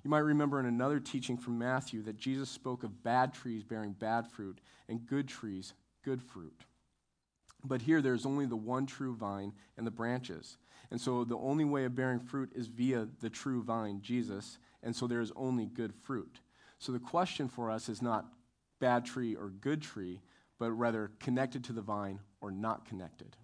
You 0.03 0.11
might 0.11 0.19
remember 0.19 0.59
in 0.59 0.67
another 0.67 0.99
teaching 0.99 1.35
from 1.35 1.57
Matthew 1.57 2.03
that 2.03 2.17
Jesus 2.17 2.51
spoke 2.51 2.83
of 2.83 3.01
bad 3.01 3.33
trees 3.33 3.63
bearing 3.63 3.93
bad 3.93 4.29
fruit 4.29 4.61
and 4.87 5.07
good 5.07 5.27
trees 5.27 5.73
good 6.03 6.21
fruit. 6.21 6.65
But 7.63 7.81
here 7.81 7.99
there's 7.99 8.27
only 8.27 8.45
the 8.45 8.55
one 8.55 8.85
true 8.85 9.15
vine 9.15 9.53
and 9.75 9.87
the 9.87 9.91
branches. 9.91 10.57
And 10.93 11.01
so 11.01 11.23
the 11.23 11.39
only 11.39 11.65
way 11.65 11.85
of 11.85 11.95
bearing 11.95 12.19
fruit 12.19 12.51
is 12.53 12.67
via 12.67 13.07
the 13.19 13.29
true 13.31 13.63
vine, 13.63 13.99
Jesus. 14.03 14.59
And 14.83 14.95
so 14.95 15.07
there 15.07 15.21
is 15.21 15.31
only 15.35 15.65
good 15.65 15.91
fruit. 16.03 16.39
So 16.77 16.91
the 16.91 16.99
question 16.99 17.49
for 17.49 17.71
us 17.71 17.89
is 17.89 17.99
not 17.99 18.27
bad 18.79 19.03
tree 19.03 19.35
or 19.35 19.49
good 19.49 19.81
tree, 19.81 20.21
but 20.59 20.71
rather 20.71 21.09
connected 21.19 21.63
to 21.63 21.73
the 21.73 21.81
vine 21.81 22.19
or 22.41 22.51
not 22.51 22.85
connected. 22.85 23.35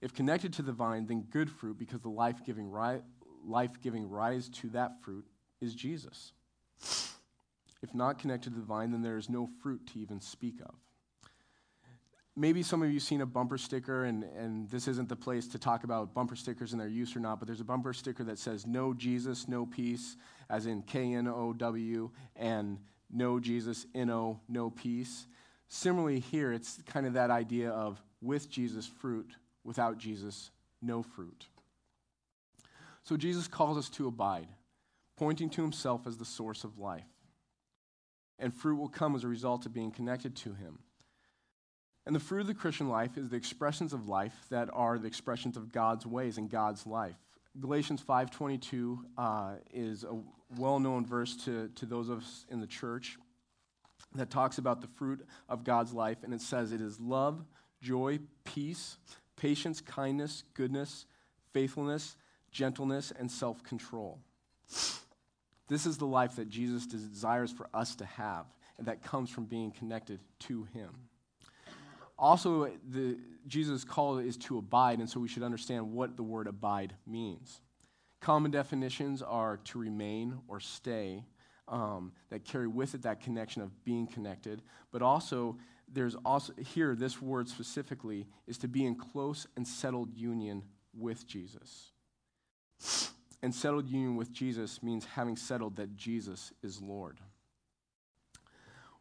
If 0.00 0.12
connected 0.12 0.52
to 0.54 0.62
the 0.62 0.72
vine, 0.72 1.06
then 1.06 1.22
good 1.30 1.48
fruit, 1.48 1.78
because 1.78 2.00
the 2.00 2.08
life 2.08 2.44
giving 2.44 2.68
ri- 2.68 3.02
life-giving 3.46 4.10
rise 4.10 4.48
to 4.48 4.70
that 4.70 5.00
fruit 5.04 5.26
is 5.60 5.72
Jesus. 5.76 6.32
If 7.80 7.94
not 7.94 8.18
connected 8.18 8.54
to 8.54 8.58
the 8.58 8.66
vine, 8.66 8.90
then 8.90 9.02
there 9.02 9.18
is 9.18 9.30
no 9.30 9.48
fruit 9.62 9.86
to 9.92 10.00
even 10.00 10.20
speak 10.20 10.56
of 10.62 10.74
maybe 12.36 12.62
some 12.62 12.82
of 12.82 12.90
you 12.90 13.00
seen 13.00 13.20
a 13.20 13.26
bumper 13.26 13.58
sticker, 13.58 14.04
and, 14.04 14.24
and 14.24 14.68
this 14.70 14.88
isn't 14.88 15.08
the 15.08 15.16
place 15.16 15.46
to 15.48 15.58
talk 15.58 15.84
about 15.84 16.14
bumper 16.14 16.36
stickers 16.36 16.72
and 16.72 16.80
their 16.80 16.88
use 16.88 17.14
or 17.16 17.20
not, 17.20 17.38
but 17.38 17.46
there's 17.46 17.60
a 17.60 17.64
bumper 17.64 17.92
sticker 17.92 18.24
that 18.24 18.38
says 18.38 18.66
no 18.66 18.94
Jesus, 18.94 19.48
no 19.48 19.66
peace, 19.66 20.16
as 20.48 20.66
in 20.66 20.82
K 20.82 21.14
N 21.14 21.26
O 21.26 21.52
W, 21.52 22.10
and 22.36 22.78
no 23.10 23.40
Jesus, 23.40 23.86
N 23.94 24.10
O, 24.10 24.40
no 24.48 24.70
peace. 24.70 25.26
Similarly, 25.68 26.20
here, 26.20 26.52
it's 26.52 26.80
kind 26.86 27.06
of 27.06 27.12
that 27.14 27.30
idea 27.30 27.70
of 27.70 28.02
with 28.20 28.50
Jesus, 28.50 28.86
fruit, 28.86 29.32
without 29.64 29.98
Jesus, 29.98 30.50
no 30.82 31.02
fruit. 31.02 31.46
So 33.02 33.16
Jesus 33.16 33.48
calls 33.48 33.78
us 33.78 33.88
to 33.90 34.08
abide, 34.08 34.48
pointing 35.16 35.50
to 35.50 35.62
himself 35.62 36.06
as 36.06 36.16
the 36.16 36.24
source 36.24 36.64
of 36.64 36.78
life. 36.78 37.06
And 38.38 38.54
fruit 38.54 38.76
will 38.76 38.88
come 38.88 39.14
as 39.14 39.24
a 39.24 39.28
result 39.28 39.66
of 39.66 39.72
being 39.72 39.90
connected 39.90 40.34
to 40.36 40.54
him. 40.54 40.78
And 42.06 42.14
the 42.14 42.20
fruit 42.20 42.40
of 42.40 42.46
the 42.46 42.54
Christian 42.54 42.88
life 42.88 43.16
is 43.16 43.28
the 43.28 43.36
expressions 43.36 43.92
of 43.92 44.08
life 44.08 44.34
that 44.50 44.68
are 44.72 44.98
the 44.98 45.06
expressions 45.06 45.56
of 45.56 45.70
God's 45.70 46.06
ways 46.06 46.38
and 46.38 46.50
God's 46.50 46.86
life. 46.86 47.16
Galatians 47.58 48.02
5.22 48.02 48.98
uh, 49.18 49.54
is 49.72 50.04
a 50.04 50.16
well-known 50.56 51.04
verse 51.04 51.36
to, 51.44 51.68
to 51.74 51.86
those 51.86 52.08
of 52.08 52.18
us 52.18 52.46
in 52.48 52.60
the 52.60 52.66
church 52.66 53.18
that 54.14 54.30
talks 54.30 54.58
about 54.58 54.80
the 54.80 54.88
fruit 54.88 55.26
of 55.48 55.64
God's 55.64 55.92
life, 55.92 56.18
and 56.22 56.32
it 56.32 56.40
says 56.40 56.72
it 56.72 56.80
is 56.80 56.98
love, 56.98 57.44
joy, 57.80 58.18
peace, 58.44 58.96
patience, 59.36 59.80
kindness, 59.80 60.44
goodness, 60.54 61.06
faithfulness, 61.52 62.16
gentleness, 62.50 63.12
and 63.16 63.30
self-control. 63.30 64.20
This 65.68 65.86
is 65.86 65.98
the 65.98 66.06
life 66.06 66.36
that 66.36 66.48
Jesus 66.48 66.86
desires 66.86 67.52
for 67.52 67.68
us 67.72 67.94
to 67.96 68.04
have, 68.04 68.46
and 68.78 68.86
that 68.86 69.02
comes 69.02 69.30
from 69.30 69.44
being 69.44 69.70
connected 69.70 70.20
to 70.40 70.64
him. 70.74 70.90
Also, 72.20 72.70
the, 72.90 73.16
Jesus' 73.46 73.82
call 73.82 74.18
is 74.18 74.36
to 74.36 74.58
abide, 74.58 74.98
and 74.98 75.08
so 75.08 75.18
we 75.18 75.26
should 75.26 75.42
understand 75.42 75.90
what 75.90 76.16
the 76.18 76.22
word 76.22 76.46
abide 76.46 76.94
means. 77.06 77.62
Common 78.20 78.50
definitions 78.50 79.22
are 79.22 79.56
to 79.64 79.78
remain 79.78 80.38
or 80.46 80.60
stay, 80.60 81.24
um, 81.66 82.12
that 82.28 82.44
carry 82.44 82.66
with 82.66 82.94
it 82.94 83.02
that 83.02 83.20
connection 83.20 83.62
of 83.62 83.84
being 83.84 84.06
connected. 84.06 84.60
But 84.92 85.00
also, 85.00 85.56
there's 85.90 86.14
also 86.24 86.52
here, 86.58 86.94
this 86.94 87.22
word 87.22 87.48
specifically 87.48 88.26
is 88.46 88.58
to 88.58 88.68
be 88.68 88.84
in 88.84 88.96
close 88.96 89.46
and 89.56 89.66
settled 89.66 90.14
union 90.14 90.62
with 90.92 91.26
Jesus. 91.26 91.92
And 93.42 93.54
settled 93.54 93.88
union 93.88 94.16
with 94.16 94.30
Jesus 94.30 94.82
means 94.82 95.06
having 95.06 95.36
settled 95.36 95.76
that 95.76 95.96
Jesus 95.96 96.52
is 96.62 96.82
Lord. 96.82 97.18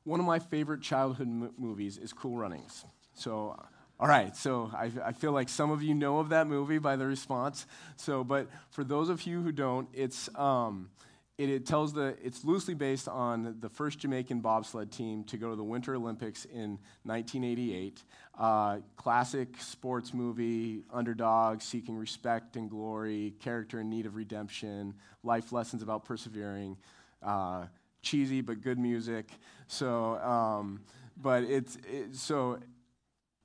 One 0.04 0.22
of 0.22 0.26
my 0.26 0.40
favorite 0.40 0.82
childhood 0.82 1.28
m- 1.28 1.54
movies 1.58 1.98
is 1.98 2.14
Cool 2.14 2.38
Runnings. 2.38 2.86
So, 3.20 3.62
all 4.00 4.08
right, 4.08 4.34
so 4.34 4.72
I, 4.74 4.92
I, 5.04 5.12
feel 5.12 5.34
like 5.34 5.50
some 5.50 5.72
of 5.72 5.84
you 5.84 5.94
know 5.94 6.20
of 6.20 6.30
that 6.30 6.48
movie 6.48 6.78
by 6.78 6.96
the 6.96 7.06
response. 7.06 7.66
So, 7.98 8.24
but 8.24 8.48
for 8.70 8.86
those 8.86 9.10
of 9.10 9.24
you 9.24 9.42
who 9.42 9.52
don't, 9.52 9.90
it's, 9.92 10.34
um, 10.38 10.90
it, 11.38 11.50
it, 11.50 11.66
tells 11.66 11.92
the 11.92 12.16
it's 12.24 12.46
loosely 12.46 12.76
based 12.76 13.10
on 13.10 13.58
the 13.60 13.68
first 13.68 14.00
Jamaican 14.00 14.40
bobsled 14.40 14.90
team 14.90 15.26
to 15.26 15.38
go 15.38 15.50
to 15.50 15.58
the 15.58 15.64
Winter 15.66 15.96
Olympics 15.96 16.46
in 16.46 16.80
1988. 17.04 18.04
Uh, 18.38 18.78
classic 18.96 19.60
sports 19.60 20.14
movie, 20.14 20.84
underdog 20.94 21.62
seeking 21.62 21.98
respect 21.98 22.56
and 22.56 22.70
glory, 22.70 23.34
character 23.42 23.82
in 23.82 23.90
need 23.90 24.06
of 24.06 24.16
redemption, 24.16 24.94
life 25.24 25.52
lessons 25.52 25.84
about 25.84 26.06
persevering. 26.06 26.78
Uh, 27.22 27.66
cheesy 28.02 28.40
but 28.40 28.62
good 28.62 28.80
music. 28.80 29.30
So, 29.68 30.16
um, 30.20 30.80
but 31.22 31.44
it's 31.44 31.78
it, 31.86 32.16
so 32.16 32.60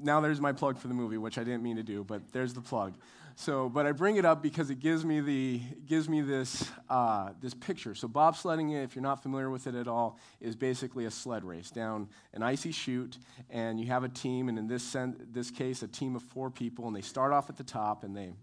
now 0.00 0.20
there's 0.20 0.40
my 0.40 0.52
plug 0.52 0.78
for 0.78 0.88
the 0.88 0.94
movie, 0.94 1.18
which 1.18 1.38
I 1.38 1.44
didn't 1.44 1.62
mean 1.62 1.76
to 1.76 1.82
do, 1.82 2.04
but 2.04 2.32
there's 2.32 2.54
the 2.54 2.60
plug. 2.60 2.94
So, 3.36 3.68
but 3.68 3.84
I 3.84 3.92
bring 3.92 4.16
it 4.16 4.24
up 4.24 4.42
because 4.42 4.70
it 4.70 4.78
gives 4.78 5.04
me 5.04 5.20
the 5.20 5.60
gives 5.86 6.08
me 6.08 6.20
this 6.20 6.70
uh, 6.88 7.30
this 7.40 7.52
picture. 7.52 7.94
So, 7.94 8.06
bobsledding, 8.06 8.84
if 8.84 8.94
you're 8.94 9.02
not 9.02 9.22
familiar 9.22 9.50
with 9.50 9.66
it 9.66 9.74
at 9.74 9.88
all, 9.88 10.20
is 10.40 10.54
basically 10.54 11.06
a 11.06 11.10
sled 11.10 11.44
race 11.44 11.70
down 11.70 12.08
an 12.32 12.44
icy 12.44 12.70
chute, 12.70 13.18
and 13.50 13.80
you 13.80 13.86
have 13.86 14.04
a 14.04 14.08
team, 14.08 14.48
and 14.48 14.56
in 14.56 14.68
this 14.68 14.84
sen- 14.84 15.16
this 15.32 15.50
case, 15.50 15.82
a 15.82 15.88
team 15.88 16.14
of 16.14 16.22
four 16.22 16.48
people, 16.48 16.86
and 16.86 16.94
they 16.94 17.00
start 17.00 17.32
off 17.32 17.50
at 17.50 17.56
the 17.56 17.64
top, 17.64 18.04
and 18.04 18.16
they 18.16 18.34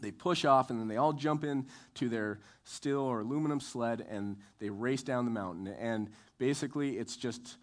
they 0.00 0.10
push 0.10 0.46
off, 0.46 0.70
and 0.70 0.80
then 0.80 0.88
they 0.88 0.96
all 0.96 1.12
jump 1.12 1.44
into 1.44 2.08
their 2.08 2.40
steel 2.64 3.00
or 3.00 3.20
aluminum 3.20 3.60
sled, 3.60 4.06
and 4.08 4.36
they 4.58 4.70
race 4.70 5.02
down 5.02 5.26
the 5.26 5.30
mountain. 5.30 5.68
And 5.68 6.08
basically, 6.38 6.96
it's 6.96 7.16
just 7.16 7.58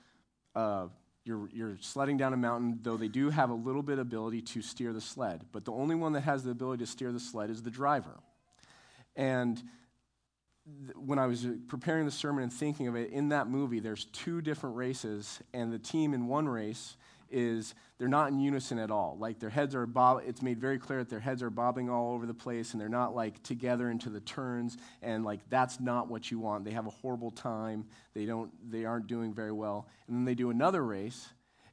uh, 0.54 0.88
you're, 1.26 1.50
you're 1.52 1.78
sledding 1.82 2.18
down 2.18 2.34
a 2.34 2.38
mountain, 2.38 2.80
though 2.84 2.98
they 2.98 3.08
do 3.08 3.32
have 3.32 3.50
a 3.50 3.56
little 3.56 3.82
bit 3.82 3.98
ability 3.98 4.42
to 4.44 4.62
steer 4.62 4.94
the 4.94 5.02
sled. 5.02 5.44
But 5.52 5.66
the 5.66 5.72
only 5.72 5.96
one 5.96 6.14
that 6.14 6.22
has 6.22 6.44
the 6.44 6.52
ability 6.52 6.86
to 6.86 6.92
steer 6.92 7.12
the 7.12 7.20
sled 7.20 7.50
is 7.50 7.64
the 7.64 7.72
driver. 7.72 8.20
And 9.16 9.58
th- 9.58 10.96
when 10.96 11.18
I 11.18 11.26
was 11.26 11.44
uh, 11.44 11.56
preparing 11.68 12.06
the 12.06 12.12
sermon 12.12 12.44
and 12.44 12.54
thinking 12.54 12.88
of 12.88 12.96
it, 12.96 13.10
in 13.10 13.30
that 13.30 13.50
movie, 13.50 13.80
there's 13.80 14.06
two 14.06 14.40
different 14.40 14.76
races, 14.76 15.40
and 15.52 15.74
the 15.74 15.80
team 15.80 16.14
in 16.14 16.28
one 16.28 16.48
race 16.48 16.96
is 17.30 17.76
they're 17.98 18.08
not 18.08 18.30
in 18.32 18.40
unison 18.40 18.80
at 18.80 18.92
all. 18.92 19.18
Like 19.20 19.40
their 19.40 19.50
heads 19.50 19.76
are 19.76 19.86
bob 19.86 20.24
it's 20.26 20.42
made 20.42 20.60
very 20.60 20.78
clear 20.78 21.00
that 21.00 21.10
their 21.10 21.20
heads 21.20 21.42
are 21.44 21.50
bobbing 21.50 21.90
all 21.90 22.14
over 22.14 22.26
the 22.26 22.34
place 22.34 22.74
and 22.74 22.82
they're 22.82 22.90
not 22.90 23.16
like 23.16 23.42
together 23.44 23.90
into 23.90 24.10
the 24.10 24.22
turns 24.22 24.78
and 25.02 25.24
like 25.24 25.42
that's 25.50 25.80
not 25.80 26.10
what 26.10 26.32
you 26.32 26.40
want. 26.40 26.66
They 26.66 26.72
have 26.72 26.88
a 26.88 26.92
horrible 26.92 27.32
time. 27.32 27.86
They 28.14 28.26
don't 28.26 28.52
they 28.70 28.86
aren't 28.86 29.08
doing 29.08 29.34
very 29.34 29.52
well. 29.52 29.88
And 30.08 30.18
then 30.18 30.26
they 30.26 30.36
do 30.36 30.50
another 30.50 30.84
race 30.84 31.30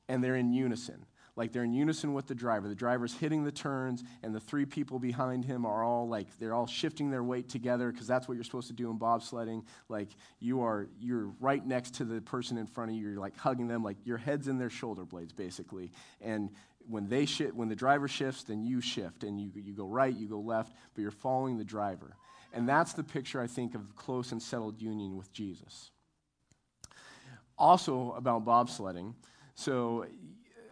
and 0.08 0.22
they're 0.22 0.36
in 0.36 0.52
unison 0.52 1.06
like 1.34 1.52
they're 1.52 1.64
in 1.64 1.72
unison 1.72 2.12
with 2.12 2.26
the 2.26 2.34
driver. 2.34 2.68
The 2.68 2.74
driver's 2.74 3.14
hitting 3.14 3.44
the 3.44 3.52
turns, 3.52 4.04
and 4.22 4.34
the 4.34 4.40
three 4.40 4.66
people 4.66 4.98
behind 4.98 5.44
him 5.44 5.64
are 5.64 5.82
all 5.82 6.06
like 6.06 6.26
they're 6.38 6.54
all 6.54 6.66
shifting 6.66 7.10
their 7.10 7.24
weight 7.24 7.48
together 7.48 7.90
because 7.90 8.06
that's 8.06 8.28
what 8.28 8.34
you're 8.34 8.44
supposed 8.44 8.66
to 8.68 8.74
do 8.74 8.90
in 8.90 8.98
bobsledding. 8.98 9.64
Like 9.88 10.08
you 10.40 10.62
are 10.62 10.88
you're 11.00 11.32
right 11.40 11.64
next 11.66 11.94
to 11.94 12.04
the 12.04 12.20
person 12.20 12.58
in 12.58 12.66
front 12.66 12.90
of 12.90 12.96
you. 12.96 13.08
You're 13.08 13.20
like 13.20 13.36
hugging 13.36 13.66
them, 13.66 13.82
like 13.82 13.96
your 14.04 14.18
head's 14.18 14.46
in 14.48 14.58
their 14.58 14.70
shoulder 14.70 15.04
blades 15.04 15.32
basically. 15.32 15.92
And 16.20 16.50
when 16.88 17.08
they 17.08 17.24
shift, 17.24 17.54
when 17.54 17.68
the 17.68 17.76
driver 17.76 18.08
shifts, 18.08 18.42
then 18.42 18.62
you 18.62 18.80
shift, 18.80 19.24
and 19.24 19.40
you 19.40 19.50
you 19.54 19.72
go 19.72 19.86
right, 19.86 20.14
you 20.14 20.28
go 20.28 20.40
left, 20.40 20.74
but 20.94 21.00
you're 21.00 21.10
following 21.10 21.56
the 21.56 21.64
driver. 21.64 22.16
And 22.52 22.68
that's 22.68 22.92
the 22.92 23.04
picture 23.04 23.40
I 23.40 23.46
think 23.46 23.74
of 23.74 23.96
close 23.96 24.32
and 24.32 24.42
settled 24.42 24.82
union 24.82 25.16
with 25.16 25.32
Jesus. 25.32 25.90
Also 27.56 28.12
about 28.12 28.44
bobsledding. 28.44 29.14
So 29.54 30.04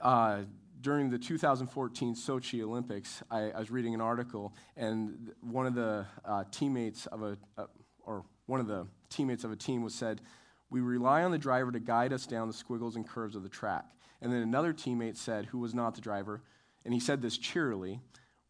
uh, 0.01 0.43
during 0.81 1.11
the 1.11 1.19
2014 1.19 2.15
Sochi 2.15 2.63
Olympics, 2.63 3.23
I, 3.31 3.51
I, 3.51 3.59
was 3.59 3.71
reading 3.71 3.95
an 3.95 4.01
article, 4.01 4.55
and 4.77 5.33
one 5.41 5.67
of 5.67 5.75
the 5.75 6.07
uh, 6.25 6.45
teammates 6.51 7.07
of 7.07 7.23
a, 7.23 7.39
uh, 7.59 7.67
or 8.05 8.25
one 8.47 8.61
of 8.61 8.67
the 8.67 8.87
teammates 9.11 9.45
of 9.45 9.53
a 9.53 9.57
team 9.57 9.83
was 9.83 9.95
said, 9.95 10.23
"We 10.71 10.81
rely 10.81 11.23
on 11.23 11.31
the 11.31 11.39
driver 11.39 11.71
to 11.73 11.81
guide 11.81 12.13
us 12.13 12.27
down 12.27 12.49
the 12.49 12.55
squiggles 12.55 12.97
and 12.97 13.07
curves 13.07 13.37
of 13.37 13.43
the 13.43 13.49
track." 13.49 13.85
And 14.23 14.33
then 14.33 14.43
another 14.43 14.73
teammate 14.73 15.17
said, 15.17 15.47
who 15.47 15.59
was 15.59 15.75
not 15.75 15.95
the 15.95 16.01
driver, 16.01 16.43
and 16.85 16.95
he 16.95 17.01
said 17.01 17.21
this 17.21 17.37
cheerily, 17.37 18.01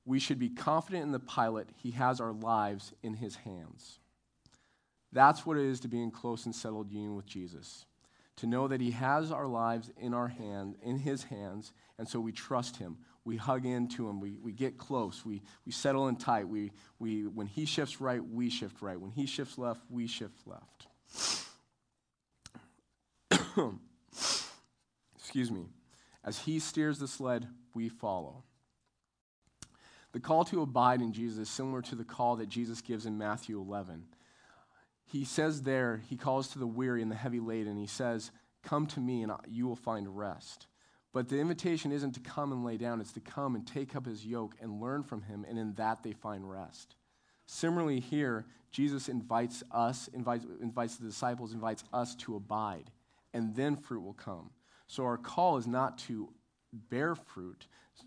"We 0.05 0.19
should 0.19 0.39
be 0.39 0.51
confident 0.51 1.05
in 1.05 1.13
the 1.13 1.21
pilot. 1.21 1.69
He 1.77 1.93
has 1.93 2.21
our 2.21 2.33
lives 2.33 2.93
in 3.03 3.15
his 3.15 3.37
hands." 3.37 3.99
That's 5.13 5.45
what 5.45 5.57
it 5.57 5.65
is 5.65 5.81
to 5.81 5.89
be 5.89 6.01
in 6.01 6.13
close 6.13 6.47
and 6.47 6.55
settled 6.55 6.93
union 6.93 7.17
with 7.17 7.27
Jesus 7.27 7.87
to 8.41 8.47
know 8.47 8.69
that 8.69 8.81
He 8.81 8.93
has 8.93 9.31
our 9.31 9.47
lives 9.47 9.91
in 9.99 10.15
our 10.15 10.29
hand, 10.29 10.77
in 10.83 10.99
His 10.99 11.25
hands, 11.25 11.73
and 11.99 12.09
so 12.09 12.19
we 12.19 12.33
trust 12.33 12.79
Him. 12.79 12.97
We 13.23 13.37
hug 13.37 13.67
into 13.67 14.09
Him. 14.09 14.19
We, 14.19 14.39
we 14.43 14.53
get 14.53 14.79
close. 14.79 15.27
We, 15.27 15.43
we 15.67 15.73
settle 15.73 16.09
in 16.09 16.17
tight. 16.17 16.49
We, 16.49 16.73
we, 16.99 17.27
when 17.27 17.47
He 17.47 17.67
shifts 17.67 18.01
right, 18.01 18.25
we 18.27 18.49
shift 18.49 18.81
right. 18.81 18.99
When 18.99 19.11
He 19.11 19.27
shifts 19.27 19.59
left, 19.59 19.83
we 19.91 20.07
shift 20.07 20.39
left. 20.47 20.87
Excuse 25.19 25.51
me. 25.51 25.67
As 26.25 26.39
He 26.39 26.61
steers 26.61 26.99
the 26.99 27.09
sled, 27.09 27.47
we 27.75 27.91
follow. 27.91 28.45
The 30.13 30.21
call 30.21 30.45
to 30.47 30.63
abide 30.63 31.03
in 31.03 31.13
Jesus 31.13 31.39
is 31.39 31.51
similar 31.51 31.83
to 31.83 31.95
the 31.95 32.05
call 32.05 32.37
that 32.37 32.49
Jesus 32.49 32.81
gives 32.81 33.05
in 33.05 33.19
Matthew 33.19 33.61
11 33.61 34.05
he 35.11 35.25
says 35.25 35.63
there, 35.63 36.03
he 36.09 36.17
calls 36.17 36.49
to 36.49 36.61
the 36.61 36.67
weary 36.67 37.03
and 37.03 37.11
the 37.11 37.17
heavy 37.17 37.41
laden. 37.41 37.77
He 37.77 37.89
says, 37.89 38.31
Come 38.63 38.87
to 38.89 39.01
me 39.01 39.23
and 39.23 39.33
you 39.49 39.67
will 39.67 39.77
find 39.77 40.17
rest. 40.17 40.67
But 41.13 41.29
the 41.29 41.41
invitation 41.41 41.91
isn't 41.91 42.13
to 42.13 42.21
come 42.21 42.53
and 42.53 42.65
lay 42.65 42.77
down, 42.77 43.01
it's 43.01 43.13
to 43.15 43.21
come 43.21 43.57
and 43.57 43.67
take 43.67 43.97
up 43.97 44.07
his 44.07 44.25
yoke 44.25 44.55
and 44.61 44.81
learn 44.81 45.03
from 45.03 45.23
him, 45.23 45.45
and 45.49 45.59
in 45.59 45.75
that 45.75 46.05
they 46.05 46.13
find 46.13 46.49
rest. 46.49 46.95
Similarly, 47.47 47.99
here, 47.99 48.47
Jesus 48.71 49.09
invites 49.09 49.65
us, 49.73 50.09
invites, 50.15 50.47
invites 50.63 50.97
the 50.97 51.07
disciples, 51.07 51.53
invites 51.53 51.83
us 51.93 52.15
to 52.17 52.37
abide, 52.37 52.93
and 53.35 53.57
then 53.57 53.77
fruit 53.77 54.03
will 54.03 54.13
come. 54.13 54.51
So 54.87 55.05
our 55.05 55.19
call 55.19 55.57
is 55.57 55.67
not 55.67 55.99
to 55.99 56.29
bear 56.73 57.17
fruit 57.17 57.67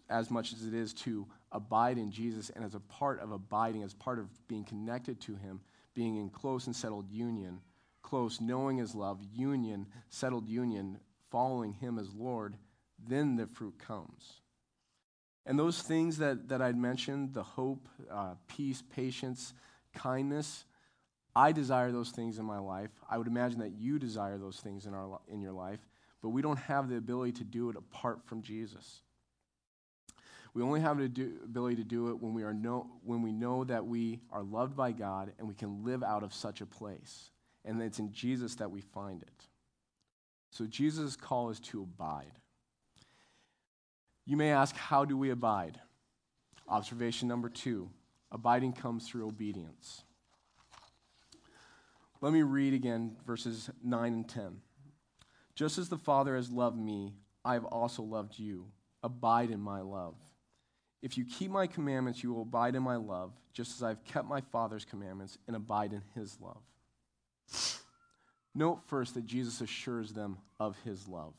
as 0.09 0.31
much 0.31 0.53
as 0.53 0.65
it 0.65 0.73
is 0.73 0.93
to 0.93 1.27
abide 1.51 1.97
in 1.97 2.09
Jesus, 2.09 2.49
and 2.51 2.63
as 2.63 2.75
a 2.75 2.79
part 2.79 3.19
of 3.19 3.33
abiding, 3.33 3.83
as 3.83 3.93
part 3.93 4.19
of 4.19 4.29
being 4.47 4.63
connected 4.63 5.19
to 5.21 5.35
him, 5.35 5.59
being 5.93 6.17
in 6.17 6.29
close 6.29 6.67
and 6.67 6.75
settled 6.75 7.09
union, 7.09 7.59
close, 8.01 8.41
knowing 8.41 8.77
his 8.77 8.95
love, 8.95 9.19
union, 9.33 9.87
settled 10.09 10.47
union, 10.47 10.99
following 11.29 11.73
him 11.73 11.99
as 11.99 12.13
Lord, 12.13 12.55
then 13.07 13.35
the 13.35 13.47
fruit 13.47 13.77
comes. 13.79 14.41
And 15.45 15.59
those 15.59 15.81
things 15.81 16.17
that, 16.17 16.47
that 16.49 16.61
I'd 16.61 16.77
mentioned 16.77 17.33
the 17.33 17.43
hope, 17.43 17.87
uh, 18.09 18.35
peace, 18.47 18.81
patience, 18.89 19.53
kindness 19.93 20.65
I 21.35 21.51
desire 21.51 21.91
those 21.91 22.11
things 22.11 22.37
in 22.37 22.45
my 22.45 22.59
life. 22.59 22.91
I 23.09 23.17
would 23.17 23.27
imagine 23.27 23.59
that 23.59 23.71
you 23.71 23.97
desire 23.97 24.37
those 24.37 24.59
things 24.59 24.85
in, 24.85 24.93
our, 24.93 25.19
in 25.27 25.41
your 25.41 25.51
life, 25.51 25.79
but 26.21 26.29
we 26.29 26.41
don't 26.41 26.59
have 26.59 26.89
the 26.89 26.97
ability 26.97 27.33
to 27.33 27.43
do 27.43 27.69
it 27.69 27.75
apart 27.75 28.19
from 28.25 28.41
Jesus. 28.41 29.01
We 30.53 30.61
only 30.61 30.81
have 30.81 30.97
the 30.97 31.31
ability 31.43 31.77
to 31.77 31.83
do 31.83 32.09
it 32.09 32.21
when 32.21 32.33
we, 32.33 32.43
are 32.43 32.53
know, 32.53 32.87
when 33.03 33.23
we 33.23 33.31
know 33.31 33.63
that 33.63 33.85
we 33.85 34.19
are 34.31 34.43
loved 34.43 34.75
by 34.75 34.91
God 34.91 35.31
and 35.39 35.47
we 35.47 35.55
can 35.55 35.83
live 35.83 36.03
out 36.03 36.23
of 36.23 36.33
such 36.33 36.61
a 36.61 36.65
place. 36.65 37.31
And 37.65 37.81
it's 37.81 37.99
in 37.99 38.11
Jesus 38.11 38.55
that 38.55 38.69
we 38.69 38.81
find 38.81 39.23
it. 39.23 39.47
So 40.51 40.65
Jesus' 40.67 41.15
call 41.15 41.49
is 41.49 41.59
to 41.61 41.81
abide. 41.81 42.39
You 44.25 44.37
may 44.37 44.51
ask, 44.51 44.75
how 44.75 45.05
do 45.05 45.17
we 45.17 45.31
abide? 45.31 45.79
Observation 46.67 47.27
number 47.27 47.49
two 47.49 47.89
abiding 48.31 48.73
comes 48.73 49.07
through 49.07 49.27
obedience. 49.27 50.03
Let 52.21 52.33
me 52.33 52.41
read 52.41 52.73
again 52.73 53.17
verses 53.25 53.69
9 53.83 54.13
and 54.13 54.27
10. 54.27 54.57
Just 55.55 55.77
as 55.77 55.89
the 55.89 55.97
Father 55.97 56.35
has 56.35 56.49
loved 56.49 56.79
me, 56.79 57.13
I 57.45 57.53
have 57.53 57.65
also 57.65 58.01
loved 58.01 58.39
you. 58.39 58.67
Abide 59.03 59.51
in 59.51 59.59
my 59.59 59.81
love. 59.81 60.15
If 61.03 61.17
you 61.17 61.25
keep 61.25 61.51
my 61.51 61.67
commandments, 61.67 62.23
you 62.23 62.33
will 62.33 62.43
abide 62.43 62.75
in 62.75 62.81
my 62.81 62.95
love, 62.95 63.33
just 63.51 63.75
as 63.75 63.83
I've 63.83 64.05
kept 64.05 64.25
my 64.25 64.39
Father's 64.39 64.85
commandments 64.85 65.37
and 65.47 65.55
abide 65.55 65.91
in 65.91 66.01
his 66.15 66.37
love. 66.39 66.63
Note 68.55 68.79
first 68.87 69.13
that 69.15 69.25
Jesus 69.25 69.59
assures 69.59 70.13
them 70.13 70.37
of 70.61 70.77
his 70.85 71.09
love. 71.09 71.33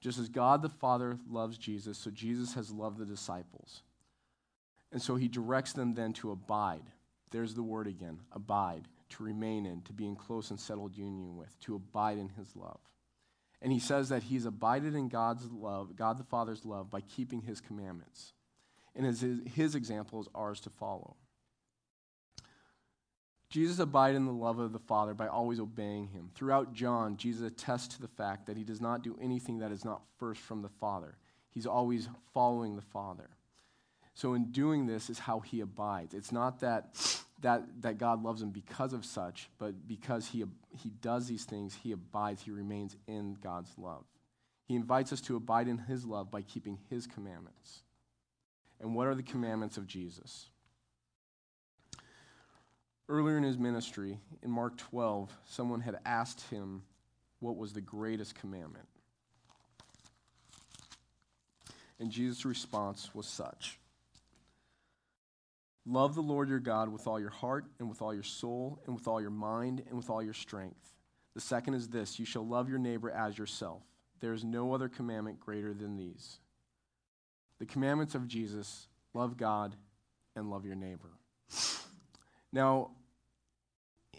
Just 0.00 0.20
as 0.20 0.28
God 0.28 0.62
the 0.62 0.68
Father 0.68 1.18
loves 1.28 1.58
Jesus, 1.58 1.98
so 1.98 2.12
Jesus 2.12 2.54
has 2.54 2.70
loved 2.70 2.98
the 2.98 3.04
disciples. 3.04 3.82
And 4.92 5.02
so 5.02 5.16
he 5.16 5.26
directs 5.26 5.72
them 5.72 5.94
then 5.94 6.12
to 6.14 6.30
abide. 6.30 6.84
There's 7.32 7.54
the 7.54 7.64
word 7.64 7.88
again 7.88 8.20
abide, 8.30 8.86
to 9.10 9.24
remain 9.24 9.66
in, 9.66 9.82
to 9.82 9.92
be 9.92 10.06
in 10.06 10.14
close 10.14 10.50
and 10.50 10.60
settled 10.60 10.96
union 10.96 11.36
with, 11.36 11.58
to 11.60 11.74
abide 11.74 12.18
in 12.18 12.28
his 12.28 12.54
love. 12.54 12.78
And 13.60 13.72
he 13.72 13.80
says 13.80 14.10
that 14.10 14.22
he's 14.22 14.46
abided 14.46 14.94
in 14.94 15.08
God's 15.08 15.50
love, 15.50 15.96
God 15.96 16.18
the 16.18 16.24
Father's 16.24 16.64
love, 16.64 16.88
by 16.88 17.00
keeping 17.00 17.42
his 17.42 17.60
commandments 17.60 18.32
and 18.94 19.06
his, 19.06 19.24
his 19.54 19.74
example 19.74 20.20
is 20.20 20.28
ours 20.34 20.60
to 20.60 20.70
follow. 20.70 21.16
Jesus 23.48 23.80
abided 23.80 24.16
in 24.16 24.26
the 24.26 24.32
love 24.32 24.60
of 24.60 24.72
the 24.72 24.78
Father 24.78 25.12
by 25.12 25.26
always 25.26 25.58
obeying 25.58 26.06
him. 26.08 26.30
Throughout 26.34 26.72
John, 26.72 27.16
Jesus 27.16 27.46
attests 27.46 27.96
to 27.96 28.00
the 28.00 28.08
fact 28.08 28.46
that 28.46 28.56
he 28.56 28.62
does 28.62 28.80
not 28.80 29.02
do 29.02 29.18
anything 29.20 29.58
that 29.58 29.72
is 29.72 29.84
not 29.84 30.02
first 30.18 30.40
from 30.40 30.62
the 30.62 30.68
Father. 30.68 31.16
He's 31.50 31.66
always 31.66 32.08
following 32.32 32.76
the 32.76 32.82
Father. 32.82 33.28
So, 34.14 34.34
in 34.34 34.52
doing 34.52 34.86
this, 34.86 35.10
is 35.10 35.18
how 35.18 35.40
he 35.40 35.60
abides. 35.60 36.14
It's 36.14 36.30
not 36.30 36.60
that 36.60 36.94
that, 37.42 37.64
that 37.82 37.98
God 37.98 38.22
loves 38.22 38.42
him 38.42 38.50
because 38.50 38.92
of 38.92 39.04
such, 39.04 39.48
but 39.58 39.86
because 39.88 40.26
he, 40.26 40.44
he 40.70 40.90
does 41.00 41.26
these 41.26 41.44
things, 41.44 41.74
he 41.74 41.92
abides, 41.92 42.42
he 42.42 42.50
remains 42.50 42.96
in 43.06 43.36
God's 43.42 43.72
love. 43.78 44.04
He 44.66 44.76
invites 44.76 45.12
us 45.12 45.20
to 45.22 45.36
abide 45.36 45.68
in 45.68 45.78
his 45.78 46.04
love 46.04 46.30
by 46.30 46.42
keeping 46.42 46.78
his 46.90 47.06
commandments. 47.06 47.82
And 48.80 48.94
what 48.94 49.06
are 49.06 49.14
the 49.14 49.22
commandments 49.22 49.76
of 49.76 49.86
Jesus? 49.86 50.48
Earlier 53.08 53.36
in 53.36 53.42
his 53.42 53.58
ministry, 53.58 54.18
in 54.42 54.50
Mark 54.50 54.78
12, 54.78 55.36
someone 55.44 55.80
had 55.80 55.98
asked 56.06 56.42
him 56.48 56.82
what 57.40 57.56
was 57.56 57.72
the 57.72 57.80
greatest 57.80 58.34
commandment. 58.34 58.86
And 61.98 62.10
Jesus' 62.10 62.44
response 62.44 63.14
was 63.14 63.26
such 63.26 63.78
Love 65.86 66.14
the 66.14 66.22
Lord 66.22 66.48
your 66.48 66.60
God 66.60 66.88
with 66.88 67.06
all 67.06 67.18
your 67.18 67.30
heart, 67.30 67.64
and 67.78 67.88
with 67.88 68.00
all 68.00 68.14
your 68.14 68.22
soul, 68.22 68.80
and 68.86 68.94
with 68.94 69.08
all 69.08 69.20
your 69.20 69.30
mind, 69.30 69.82
and 69.88 69.96
with 69.96 70.08
all 70.08 70.22
your 70.22 70.34
strength. 70.34 70.94
The 71.34 71.40
second 71.40 71.74
is 71.74 71.88
this 71.88 72.18
you 72.18 72.24
shall 72.24 72.46
love 72.46 72.68
your 72.68 72.78
neighbor 72.78 73.10
as 73.10 73.36
yourself. 73.36 73.82
There 74.20 74.32
is 74.32 74.44
no 74.44 74.74
other 74.74 74.88
commandment 74.88 75.40
greater 75.40 75.72
than 75.74 75.96
these. 75.96 76.38
The 77.60 77.66
commandments 77.66 78.16
of 78.16 78.26
Jesus 78.26 78.88
love 79.14 79.36
God 79.36 79.76
and 80.34 80.50
love 80.50 80.64
your 80.64 80.74
neighbor. 80.74 81.10
Now, 82.52 82.90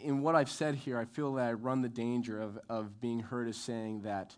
in 0.01 0.21
what 0.21 0.36
I've 0.36 0.50
said 0.50 0.75
here, 0.75 0.98
I 0.98 1.05
feel 1.05 1.33
that 1.33 1.48
I 1.48 1.53
run 1.53 1.81
the 1.81 1.89
danger 1.89 2.39
of, 2.39 2.57
of 2.69 3.01
being 3.01 3.19
heard 3.19 3.50
as 3.50 3.57
saying 3.57 4.03
that 4.03 4.36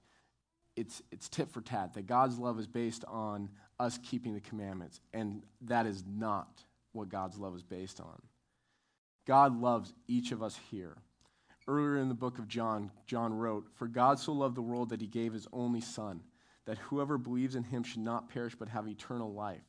it's, 0.75 1.01
it's 1.11 1.29
tit 1.29 1.51
for 1.51 1.61
tat, 1.61 1.93
that 1.93 2.07
God's 2.07 2.39
love 2.39 2.59
is 2.59 2.67
based 2.67 3.05
on 3.07 3.49
us 3.79 3.99
keeping 4.01 4.33
the 4.33 4.41
commandments. 4.41 4.99
And 5.13 5.43
that 5.61 5.85
is 5.85 6.03
not 6.07 6.63
what 6.93 7.09
God's 7.09 7.37
love 7.37 7.55
is 7.55 7.63
based 7.63 7.99
on. 7.99 8.21
God 9.25 9.59
loves 9.59 9.93
each 10.07 10.31
of 10.31 10.41
us 10.41 10.59
here. 10.71 10.97
Earlier 11.67 11.97
in 11.97 12.09
the 12.09 12.15
book 12.15 12.39
of 12.39 12.47
John, 12.47 12.91
John 13.05 13.33
wrote, 13.33 13.67
For 13.75 13.87
God 13.87 14.19
so 14.19 14.33
loved 14.33 14.55
the 14.55 14.61
world 14.61 14.89
that 14.89 15.01
he 15.01 15.07
gave 15.07 15.33
his 15.33 15.47
only 15.53 15.79
Son, 15.79 16.21
that 16.65 16.77
whoever 16.77 17.17
believes 17.17 17.55
in 17.55 17.63
him 17.63 17.83
should 17.83 18.01
not 18.01 18.29
perish 18.29 18.55
but 18.55 18.69
have 18.69 18.87
eternal 18.87 19.33
life. 19.33 19.63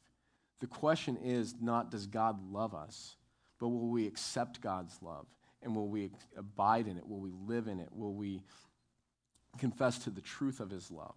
The 0.60 0.66
question 0.66 1.16
is 1.22 1.54
not, 1.60 1.90
does 1.90 2.06
God 2.06 2.38
love 2.50 2.74
us, 2.74 3.16
but 3.58 3.68
will 3.68 3.88
we 3.88 4.06
accept 4.06 4.60
God's 4.60 4.96
love? 5.02 5.26
And 5.62 5.74
will 5.74 5.88
we 5.88 6.10
abide 6.36 6.86
in 6.86 6.96
it? 6.96 7.08
Will 7.08 7.20
we 7.20 7.32
live 7.46 7.68
in 7.68 7.80
it? 7.80 7.88
Will 7.92 8.14
we 8.14 8.42
confess 9.58 9.98
to 10.00 10.10
the 10.10 10.20
truth 10.20 10.60
of 10.60 10.70
his 10.70 10.90
love? 10.90 11.16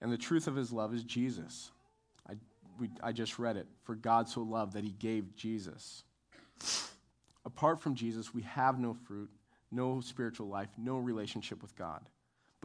And 0.00 0.12
the 0.12 0.18
truth 0.18 0.46
of 0.46 0.54
his 0.54 0.72
love 0.72 0.94
is 0.94 1.02
Jesus. 1.02 1.70
I, 2.28 2.34
we, 2.78 2.90
I 3.02 3.12
just 3.12 3.38
read 3.38 3.56
it. 3.56 3.66
For 3.84 3.94
God 3.94 4.28
so 4.28 4.42
loved 4.42 4.74
that 4.74 4.84
he 4.84 4.90
gave 4.90 5.34
Jesus. 5.34 6.04
Apart 7.44 7.80
from 7.80 7.94
Jesus, 7.94 8.34
we 8.34 8.42
have 8.42 8.78
no 8.78 8.94
fruit, 8.94 9.30
no 9.70 10.00
spiritual 10.00 10.48
life, 10.48 10.68
no 10.76 10.98
relationship 10.98 11.62
with 11.62 11.74
God. 11.76 12.08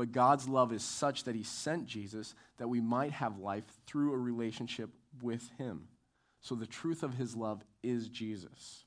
But 0.01 0.13
God's 0.13 0.49
love 0.49 0.73
is 0.73 0.81
such 0.81 1.25
that 1.25 1.35
he 1.35 1.43
sent 1.43 1.85
Jesus 1.85 2.33
that 2.57 2.67
we 2.67 2.81
might 2.81 3.11
have 3.11 3.37
life 3.37 3.65
through 3.85 4.13
a 4.13 4.17
relationship 4.17 4.89
with 5.21 5.47
him. 5.59 5.89
So 6.39 6.55
the 6.55 6.65
truth 6.65 7.03
of 7.03 7.13
his 7.13 7.35
love 7.35 7.63
is 7.83 8.07
Jesus. 8.07 8.83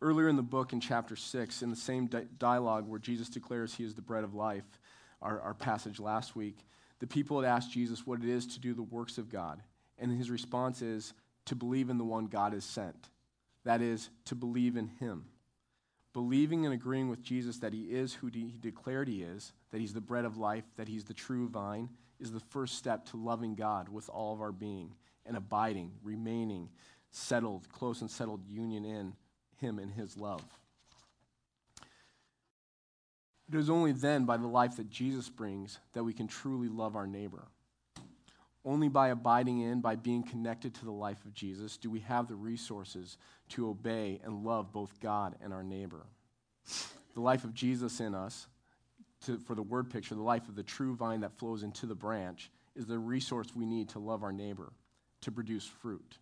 Earlier 0.00 0.30
in 0.30 0.36
the 0.36 0.42
book, 0.42 0.72
in 0.72 0.80
chapter 0.80 1.16
6, 1.16 1.60
in 1.60 1.68
the 1.68 1.76
same 1.76 2.06
di- 2.06 2.24
dialogue 2.38 2.88
where 2.88 2.98
Jesus 2.98 3.28
declares 3.28 3.74
he 3.74 3.84
is 3.84 3.92
the 3.92 4.00
bread 4.00 4.24
of 4.24 4.32
life, 4.32 4.64
our, 5.20 5.38
our 5.42 5.52
passage 5.52 6.00
last 6.00 6.34
week, 6.34 6.56
the 7.00 7.06
people 7.06 7.38
had 7.38 7.46
asked 7.46 7.72
Jesus 7.72 8.06
what 8.06 8.22
it 8.22 8.28
is 8.30 8.46
to 8.46 8.58
do 8.58 8.72
the 8.72 8.80
works 8.80 9.18
of 9.18 9.28
God. 9.28 9.60
And 9.98 10.10
his 10.10 10.30
response 10.30 10.80
is 10.80 11.12
to 11.44 11.54
believe 11.54 11.90
in 11.90 11.98
the 11.98 12.04
one 12.04 12.24
God 12.24 12.54
has 12.54 12.64
sent. 12.64 13.10
That 13.64 13.82
is, 13.82 14.08
to 14.24 14.34
believe 14.34 14.78
in 14.78 14.88
him. 14.98 15.26
Believing 16.16 16.64
and 16.64 16.72
agreeing 16.72 17.10
with 17.10 17.22
Jesus 17.22 17.58
that 17.58 17.74
he 17.74 17.82
is 17.82 18.14
who 18.14 18.28
he 18.28 18.54
declared 18.58 19.06
he 19.06 19.22
is, 19.22 19.52
that 19.70 19.82
he's 19.82 19.92
the 19.92 20.00
bread 20.00 20.24
of 20.24 20.38
life, 20.38 20.64
that 20.78 20.88
he's 20.88 21.04
the 21.04 21.12
true 21.12 21.46
vine, 21.46 21.90
is 22.18 22.32
the 22.32 22.40
first 22.40 22.76
step 22.78 23.04
to 23.10 23.18
loving 23.18 23.54
God 23.54 23.90
with 23.90 24.08
all 24.08 24.32
of 24.32 24.40
our 24.40 24.50
being 24.50 24.94
and 25.26 25.36
abiding, 25.36 25.92
remaining, 26.02 26.70
settled, 27.10 27.70
close 27.70 28.00
and 28.00 28.10
settled 28.10 28.46
union 28.48 28.86
in 28.86 29.12
him 29.58 29.78
and 29.78 29.92
his 29.92 30.16
love. 30.16 30.42
It 33.52 33.54
is 33.54 33.68
only 33.68 33.92
then, 33.92 34.24
by 34.24 34.38
the 34.38 34.46
life 34.46 34.76
that 34.78 34.88
Jesus 34.88 35.28
brings, 35.28 35.80
that 35.92 36.04
we 36.04 36.14
can 36.14 36.28
truly 36.28 36.68
love 36.68 36.96
our 36.96 37.06
neighbor. 37.06 37.42
Only 38.66 38.88
by 38.88 39.08
abiding 39.08 39.60
in, 39.60 39.80
by 39.80 39.94
being 39.94 40.24
connected 40.24 40.74
to 40.74 40.84
the 40.84 40.90
life 40.90 41.24
of 41.24 41.32
Jesus, 41.32 41.76
do 41.76 41.88
we 41.88 42.00
have 42.00 42.26
the 42.26 42.34
resources 42.34 43.16
to 43.50 43.70
obey 43.70 44.20
and 44.24 44.44
love 44.44 44.72
both 44.72 44.98
God 44.98 45.36
and 45.40 45.52
our 45.54 45.62
neighbor. 45.62 46.04
The 47.14 47.20
life 47.20 47.44
of 47.44 47.54
Jesus 47.54 48.00
in 48.00 48.12
us, 48.12 48.48
to, 49.26 49.38
for 49.38 49.54
the 49.54 49.62
word 49.62 49.88
picture, 49.88 50.16
the 50.16 50.22
life 50.22 50.48
of 50.48 50.56
the 50.56 50.64
true 50.64 50.96
vine 50.96 51.20
that 51.20 51.38
flows 51.38 51.62
into 51.62 51.86
the 51.86 51.94
branch, 51.94 52.50
is 52.74 52.86
the 52.86 52.98
resource 52.98 53.46
we 53.54 53.66
need 53.66 53.88
to 53.90 54.00
love 54.00 54.24
our 54.24 54.32
neighbor, 54.32 54.72
to 55.20 55.30
produce 55.30 55.64
fruit. 55.64 56.18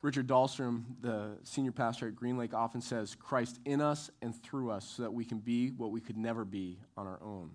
Richard 0.00 0.26
Dahlstrom, 0.26 0.84
the 1.02 1.36
senior 1.42 1.72
pastor 1.72 2.08
at 2.08 2.16
Green 2.16 2.38
Lake, 2.38 2.54
often 2.54 2.80
says, 2.80 3.14
Christ 3.14 3.58
in 3.66 3.82
us 3.82 4.10
and 4.22 4.34
through 4.42 4.70
us 4.70 4.94
so 4.96 5.02
that 5.02 5.12
we 5.12 5.26
can 5.26 5.38
be 5.40 5.72
what 5.72 5.90
we 5.90 6.00
could 6.00 6.16
never 6.16 6.46
be 6.46 6.78
on 6.96 7.06
our 7.06 7.18
own. 7.22 7.50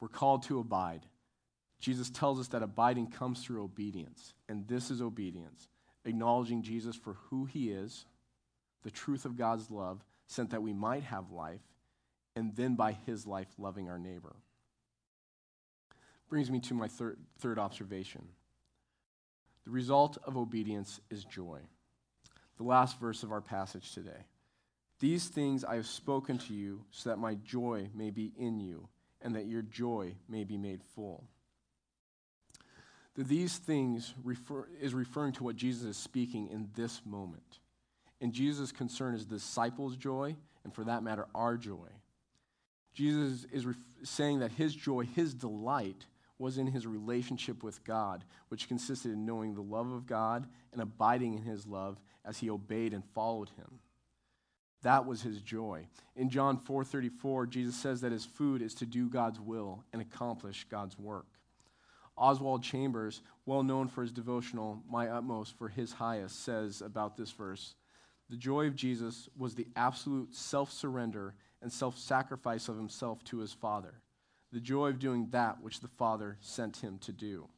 We're 0.00 0.08
called 0.08 0.44
to 0.44 0.58
abide. 0.58 1.04
Jesus 1.80 2.10
tells 2.10 2.40
us 2.40 2.48
that 2.48 2.62
abiding 2.62 3.10
comes 3.10 3.42
through 3.42 3.62
obedience, 3.62 4.34
and 4.48 4.66
this 4.66 4.90
is 4.90 5.00
obedience 5.00 5.68
acknowledging 6.08 6.62
Jesus 6.62 6.96
for 6.96 7.14
who 7.28 7.44
he 7.44 7.70
is, 7.70 8.06
the 8.82 8.90
truth 8.90 9.24
of 9.24 9.36
God's 9.36 9.70
love, 9.70 10.02
sent 10.26 10.50
that 10.50 10.62
we 10.62 10.72
might 10.72 11.04
have 11.04 11.30
life, 11.30 11.60
and 12.34 12.54
then 12.56 12.74
by 12.74 12.92
his 13.06 13.26
life, 13.26 13.48
loving 13.58 13.88
our 13.88 13.98
neighbor. 13.98 14.34
Brings 16.28 16.50
me 16.50 16.60
to 16.60 16.74
my 16.74 16.88
third, 16.88 17.18
third 17.38 17.58
observation. 17.58 18.26
The 19.64 19.70
result 19.70 20.18
of 20.24 20.36
obedience 20.36 21.00
is 21.10 21.24
joy. 21.24 21.60
The 22.56 22.64
last 22.64 22.98
verse 23.00 23.22
of 23.22 23.32
our 23.32 23.40
passage 23.40 23.92
today. 23.92 24.26
These 25.00 25.28
things 25.28 25.64
I 25.64 25.76
have 25.76 25.86
spoken 25.86 26.38
to 26.38 26.54
you 26.54 26.84
so 26.90 27.10
that 27.10 27.18
my 27.18 27.34
joy 27.34 27.88
may 27.94 28.10
be 28.10 28.32
in 28.36 28.60
you 28.60 28.88
and 29.22 29.34
that 29.34 29.46
your 29.46 29.62
joy 29.62 30.14
may 30.28 30.44
be 30.44 30.56
made 30.56 30.82
full. 30.94 31.24
The 33.18 33.24
these 33.24 33.56
things 33.56 34.14
refer, 34.22 34.68
is 34.80 34.94
referring 34.94 35.32
to 35.32 35.42
what 35.42 35.56
Jesus 35.56 35.82
is 35.82 35.96
speaking 35.96 36.48
in 36.52 36.68
this 36.76 37.00
moment. 37.04 37.58
And 38.20 38.32
Jesus' 38.32 38.70
concern 38.70 39.16
is 39.16 39.26
disciples' 39.26 39.96
joy, 39.96 40.36
and 40.62 40.72
for 40.72 40.84
that 40.84 41.02
matter, 41.02 41.26
our 41.34 41.56
joy. 41.56 41.88
Jesus 42.94 43.44
is 43.50 43.66
ref- 43.66 43.76
saying 44.04 44.38
that 44.38 44.52
his 44.52 44.72
joy, 44.72 45.04
his 45.04 45.34
delight, 45.34 46.06
was 46.38 46.58
in 46.58 46.68
his 46.68 46.86
relationship 46.86 47.64
with 47.64 47.82
God, 47.82 48.22
which 48.50 48.68
consisted 48.68 49.10
in 49.10 49.26
knowing 49.26 49.54
the 49.54 49.62
love 49.62 49.90
of 49.90 50.06
God 50.06 50.46
and 50.72 50.80
abiding 50.80 51.34
in 51.34 51.42
his 51.42 51.66
love 51.66 52.00
as 52.24 52.38
he 52.38 52.48
obeyed 52.48 52.92
and 52.94 53.02
followed 53.16 53.48
him. 53.56 53.80
That 54.82 55.06
was 55.06 55.22
his 55.22 55.40
joy. 55.42 55.88
In 56.14 56.30
John 56.30 56.56
4:34, 56.56 57.48
Jesus 57.48 57.74
says 57.74 58.00
that 58.02 58.12
his 58.12 58.24
food 58.24 58.62
is 58.62 58.74
to 58.74 58.86
do 58.86 59.08
God's 59.08 59.40
will 59.40 59.82
and 59.92 60.00
accomplish 60.00 60.64
God's 60.70 60.96
work. 60.96 61.37
Oswald 62.18 62.62
Chambers, 62.62 63.22
well 63.46 63.62
known 63.62 63.88
for 63.88 64.02
his 64.02 64.12
devotional 64.12 64.82
My 64.90 65.08
Utmost 65.08 65.56
for 65.56 65.68
His 65.68 65.92
Highest, 65.92 66.44
says 66.44 66.82
about 66.82 67.16
this 67.16 67.30
verse 67.30 67.74
The 68.28 68.36
joy 68.36 68.66
of 68.66 68.76
Jesus 68.76 69.28
was 69.36 69.54
the 69.54 69.68
absolute 69.76 70.34
self 70.34 70.72
surrender 70.72 71.34
and 71.62 71.72
self 71.72 71.96
sacrifice 71.98 72.68
of 72.68 72.76
himself 72.76 73.22
to 73.24 73.38
his 73.38 73.52
Father 73.52 74.02
the 74.52 74.60
joy 74.60 74.88
of 74.88 74.98
doing 74.98 75.28
that 75.30 75.60
which 75.62 75.80
the 75.80 75.88
Father 75.88 76.36
sent 76.40 76.78
him 76.78 76.98
to 76.98 77.12
do. 77.12 77.48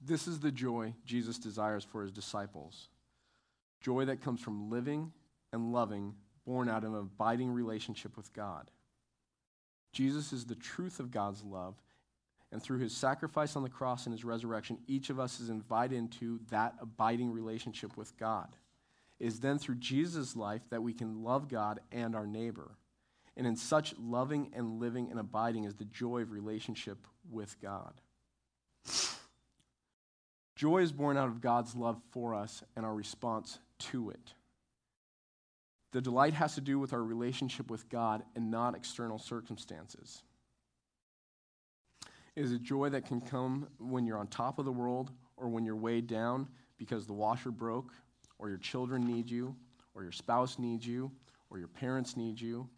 This 0.00 0.26
is 0.26 0.40
the 0.40 0.50
joy 0.50 0.94
Jesus 1.04 1.38
desires 1.38 1.84
for 1.84 2.02
his 2.02 2.12
disciples 2.12 2.88
joy 3.80 4.04
that 4.04 4.22
comes 4.22 4.40
from 4.40 4.68
living 4.68 5.12
and 5.52 5.72
loving, 5.72 6.14
born 6.44 6.68
out 6.68 6.82
of 6.82 6.92
an 6.92 6.98
abiding 6.98 7.50
relationship 7.50 8.16
with 8.16 8.32
God. 8.32 8.70
Jesus 9.92 10.32
is 10.32 10.44
the 10.44 10.56
truth 10.56 10.98
of 10.98 11.12
God's 11.12 11.44
love, 11.44 11.76
and 12.52 12.62
through 12.62 12.78
his 12.78 12.96
sacrifice 12.96 13.56
on 13.56 13.62
the 13.62 13.68
cross 13.68 14.06
and 14.06 14.12
his 14.12 14.24
resurrection, 14.24 14.78
each 14.86 15.10
of 15.10 15.18
us 15.18 15.40
is 15.40 15.50
invited 15.50 15.96
into 15.96 16.40
that 16.50 16.74
abiding 16.80 17.32
relationship 17.32 17.96
with 17.96 18.16
God. 18.16 18.48
It 19.18 19.26
is 19.26 19.40
then 19.40 19.58
through 19.58 19.76
Jesus' 19.76 20.36
life 20.36 20.62
that 20.70 20.82
we 20.82 20.92
can 20.92 21.22
love 21.22 21.48
God 21.48 21.80
and 21.90 22.14
our 22.14 22.26
neighbor. 22.26 22.70
And 23.36 23.46
in 23.46 23.56
such 23.56 23.94
loving 23.98 24.50
and 24.54 24.80
living 24.80 25.10
and 25.10 25.18
abiding 25.18 25.64
is 25.64 25.74
the 25.74 25.84
joy 25.84 26.22
of 26.22 26.32
relationship 26.32 27.06
with 27.30 27.60
God. 27.60 28.00
Joy 30.54 30.78
is 30.78 30.92
born 30.92 31.18
out 31.18 31.28
of 31.28 31.42
God's 31.42 31.74
love 31.74 32.00
for 32.10 32.34
us 32.34 32.62
and 32.76 32.86
our 32.86 32.94
response 32.94 33.58
to 33.78 34.10
it. 34.10 34.32
The 35.92 36.00
delight 36.00 36.34
has 36.34 36.54
to 36.54 36.60
do 36.60 36.78
with 36.78 36.92
our 36.92 37.02
relationship 37.02 37.70
with 37.70 37.88
God 37.88 38.22
and 38.34 38.50
not 38.50 38.74
external 38.74 39.18
circumstances. 39.18 40.22
Is 42.36 42.52
a 42.52 42.58
joy 42.58 42.90
that 42.90 43.06
can 43.06 43.22
come 43.22 43.66
when 43.78 44.06
you're 44.06 44.18
on 44.18 44.26
top 44.26 44.58
of 44.58 44.66
the 44.66 44.72
world 44.72 45.10
or 45.38 45.48
when 45.48 45.64
you're 45.64 45.74
weighed 45.74 46.06
down 46.06 46.46
because 46.76 47.06
the 47.06 47.14
washer 47.14 47.50
broke, 47.50 47.92
or 48.38 48.50
your 48.50 48.58
children 48.58 49.06
need 49.06 49.30
you, 49.30 49.56
or 49.94 50.02
your 50.02 50.12
spouse 50.12 50.58
needs 50.58 50.86
you, 50.86 51.10
or 51.48 51.58
your 51.58 51.68
parents 51.68 52.14
need 52.14 52.38
you, 52.38 52.68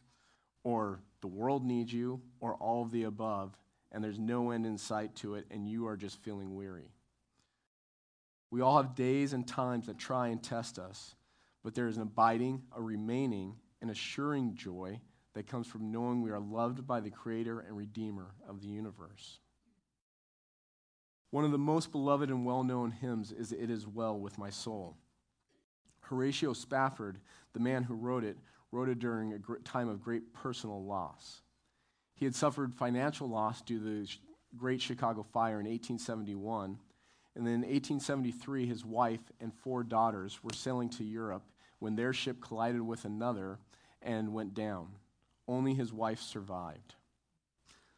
or 0.62 1.00
the 1.20 1.26
world 1.26 1.64
needs 1.64 1.92
you, 1.92 2.20
or 2.38 2.54
all 2.54 2.82
of 2.82 2.92
the 2.92 3.02
above, 3.02 3.58
and 3.90 4.04
there's 4.04 4.20
no 4.20 4.52
end 4.52 4.64
in 4.64 4.78
sight 4.78 5.16
to 5.16 5.34
it, 5.34 5.44
and 5.50 5.68
you 5.68 5.88
are 5.88 5.96
just 5.96 6.22
feeling 6.22 6.54
weary. 6.54 6.92
We 8.52 8.60
all 8.60 8.76
have 8.76 8.94
days 8.94 9.32
and 9.32 9.46
times 9.46 9.86
that 9.86 9.98
try 9.98 10.28
and 10.28 10.40
test 10.40 10.78
us, 10.78 11.16
but 11.64 11.74
there 11.74 11.88
is 11.88 11.96
an 11.96 12.02
abiding, 12.02 12.62
a 12.76 12.80
remaining, 12.80 13.56
an 13.82 13.90
assuring 13.90 14.54
joy 14.54 15.00
that 15.34 15.48
comes 15.48 15.66
from 15.66 15.90
knowing 15.90 16.22
we 16.22 16.30
are 16.30 16.38
loved 16.38 16.86
by 16.86 17.00
the 17.00 17.10
Creator 17.10 17.60
and 17.60 17.76
Redeemer 17.76 18.34
of 18.48 18.60
the 18.60 18.68
universe. 18.68 19.40
One 21.30 21.44
of 21.44 21.52
the 21.52 21.58
most 21.58 21.92
beloved 21.92 22.30
and 22.30 22.44
well 22.46 22.64
known 22.64 22.90
hymns 22.90 23.32
is 23.32 23.52
It 23.52 23.70
Is 23.70 23.86
Well 23.86 24.18
With 24.18 24.38
My 24.38 24.50
Soul. 24.50 24.96
Horatio 26.00 26.54
Spafford, 26.54 27.18
the 27.52 27.60
man 27.60 27.82
who 27.82 27.94
wrote 27.94 28.24
it, 28.24 28.38
wrote 28.72 28.88
it 28.88 28.98
during 28.98 29.34
a 29.34 29.38
time 29.64 29.88
of 29.88 30.02
great 30.02 30.32
personal 30.32 30.82
loss. 30.82 31.42
He 32.14 32.24
had 32.24 32.34
suffered 32.34 32.74
financial 32.74 33.28
loss 33.28 33.60
due 33.60 33.78
to 33.78 33.84
the 33.84 34.08
Great 34.56 34.80
Chicago 34.80 35.22
Fire 35.22 35.60
in 35.60 35.66
1871. 35.66 36.78
And 37.36 37.46
then 37.46 37.54
in 37.54 37.60
1873, 37.60 38.66
his 38.66 38.84
wife 38.84 39.20
and 39.40 39.52
four 39.54 39.84
daughters 39.84 40.42
were 40.42 40.54
sailing 40.54 40.88
to 40.90 41.04
Europe 41.04 41.44
when 41.78 41.94
their 41.94 42.12
ship 42.12 42.40
collided 42.40 42.80
with 42.80 43.04
another 43.04 43.58
and 44.02 44.32
went 44.32 44.54
down. 44.54 44.88
Only 45.46 45.74
his 45.74 45.92
wife 45.92 46.20
survived. 46.20 46.94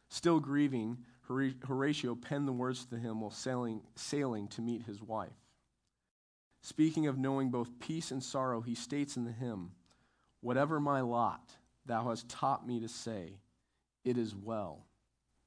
Still 0.09 0.39
grieving, 0.39 0.97
Horatio 1.27 2.15
penned 2.15 2.47
the 2.47 2.53
words 2.53 2.85
to 2.85 2.97
hymn 2.97 3.21
while 3.21 3.31
sailing, 3.31 3.81
sailing 3.95 4.47
to 4.49 4.61
meet 4.61 4.83
his 4.83 5.01
wife. 5.01 5.29
Speaking 6.61 7.07
of 7.07 7.17
knowing 7.17 7.49
both 7.49 7.79
peace 7.79 8.11
and 8.11 8.23
sorrow, 8.23 8.61
he 8.61 8.75
states 8.75 9.17
in 9.17 9.25
the 9.25 9.31
hymn, 9.31 9.71
Whatever 10.41 10.79
my 10.79 11.01
lot, 11.01 11.55
thou 11.85 12.09
hast 12.09 12.29
taught 12.29 12.67
me 12.67 12.79
to 12.79 12.87
say, 12.87 13.39
It 14.03 14.17
is 14.17 14.35
well, 14.35 14.85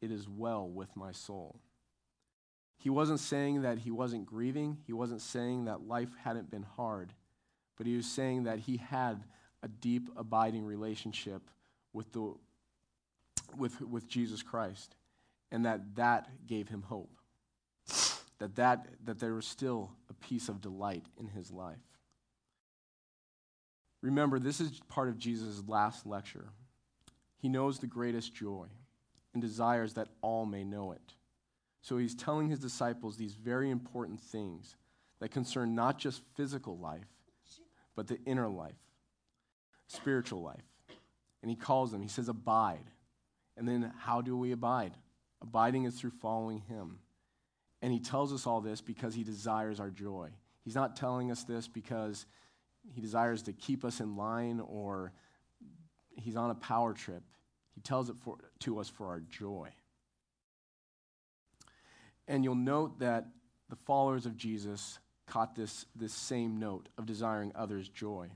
it 0.00 0.10
is 0.10 0.28
well 0.28 0.68
with 0.68 0.96
my 0.96 1.12
soul. 1.12 1.60
He 2.78 2.90
wasn't 2.90 3.20
saying 3.20 3.62
that 3.62 3.78
he 3.78 3.90
wasn't 3.90 4.26
grieving, 4.26 4.78
he 4.86 4.92
wasn't 4.92 5.22
saying 5.22 5.64
that 5.64 5.86
life 5.86 6.10
hadn't 6.22 6.50
been 6.50 6.66
hard, 6.76 7.12
but 7.76 7.86
he 7.86 7.96
was 7.96 8.06
saying 8.06 8.44
that 8.44 8.58
he 8.58 8.76
had 8.76 9.24
a 9.62 9.68
deep, 9.68 10.10
abiding 10.16 10.64
relationship 10.64 11.42
with, 11.92 12.12
the, 12.12 12.34
with, 13.56 13.80
with 13.80 14.08
Jesus 14.08 14.42
Christ, 14.42 14.96
and 15.50 15.64
that 15.64 15.94
that 15.96 16.46
gave 16.46 16.68
him 16.68 16.82
hope. 16.82 17.10
That, 18.38 18.56
that, 18.56 18.86
that 19.04 19.20
there 19.20 19.34
was 19.34 19.46
still 19.46 19.92
a 20.10 20.14
piece 20.14 20.48
of 20.48 20.60
delight 20.60 21.04
in 21.18 21.28
his 21.28 21.50
life. 21.50 21.78
Remember, 24.02 24.38
this 24.38 24.60
is 24.60 24.80
part 24.88 25.08
of 25.08 25.18
Jesus' 25.18 25.62
last 25.66 26.04
lecture. 26.04 26.50
He 27.38 27.48
knows 27.48 27.78
the 27.78 27.86
greatest 27.86 28.34
joy 28.34 28.66
and 29.32 29.42
desires 29.42 29.94
that 29.94 30.08
all 30.20 30.46
may 30.46 30.64
know 30.64 30.92
it. 30.92 31.14
So 31.80 31.98
he's 31.98 32.14
telling 32.14 32.48
his 32.48 32.58
disciples 32.58 33.16
these 33.16 33.34
very 33.34 33.70
important 33.70 34.20
things 34.20 34.76
that 35.20 35.30
concern 35.30 35.74
not 35.74 35.98
just 35.98 36.22
physical 36.34 36.76
life, 36.78 37.06
but 37.94 38.06
the 38.06 38.18
inner 38.26 38.48
life, 38.48 38.74
spiritual 39.86 40.42
life. 40.42 40.64
And 41.42 41.50
he 41.50 41.56
calls 41.56 41.92
them, 41.92 42.02
he 42.02 42.08
says, 42.08 42.28
abide. 42.28 42.90
And 43.56 43.68
then 43.68 43.92
how 44.00 44.20
do 44.20 44.36
we 44.36 44.52
abide? 44.52 44.92
Abiding 45.44 45.84
is 45.84 45.94
through 45.94 46.10
following 46.22 46.62
him. 46.68 46.98
And 47.82 47.92
he 47.92 48.00
tells 48.00 48.32
us 48.32 48.46
all 48.46 48.62
this 48.62 48.80
because 48.80 49.14
he 49.14 49.22
desires 49.22 49.78
our 49.78 49.90
joy. 49.90 50.30
He's 50.62 50.74
not 50.74 50.96
telling 50.96 51.30
us 51.30 51.44
this 51.44 51.68
because 51.68 52.24
he 52.94 53.02
desires 53.02 53.42
to 53.42 53.52
keep 53.52 53.84
us 53.84 54.00
in 54.00 54.16
line 54.16 54.60
or 54.66 55.12
he's 56.16 56.34
on 56.34 56.50
a 56.50 56.54
power 56.54 56.94
trip. 56.94 57.22
He 57.74 57.82
tells 57.82 58.08
it 58.08 58.16
for, 58.24 58.38
to 58.60 58.78
us 58.78 58.88
for 58.88 59.06
our 59.08 59.20
joy. 59.20 59.68
And 62.26 62.42
you'll 62.42 62.54
note 62.54 63.00
that 63.00 63.26
the 63.68 63.76
followers 63.76 64.24
of 64.24 64.38
Jesus 64.38 64.98
caught 65.26 65.54
this, 65.54 65.84
this 65.94 66.14
same 66.14 66.58
note 66.58 66.88
of 66.96 67.04
desiring 67.04 67.52
others' 67.54 67.90
joy. 67.90 68.30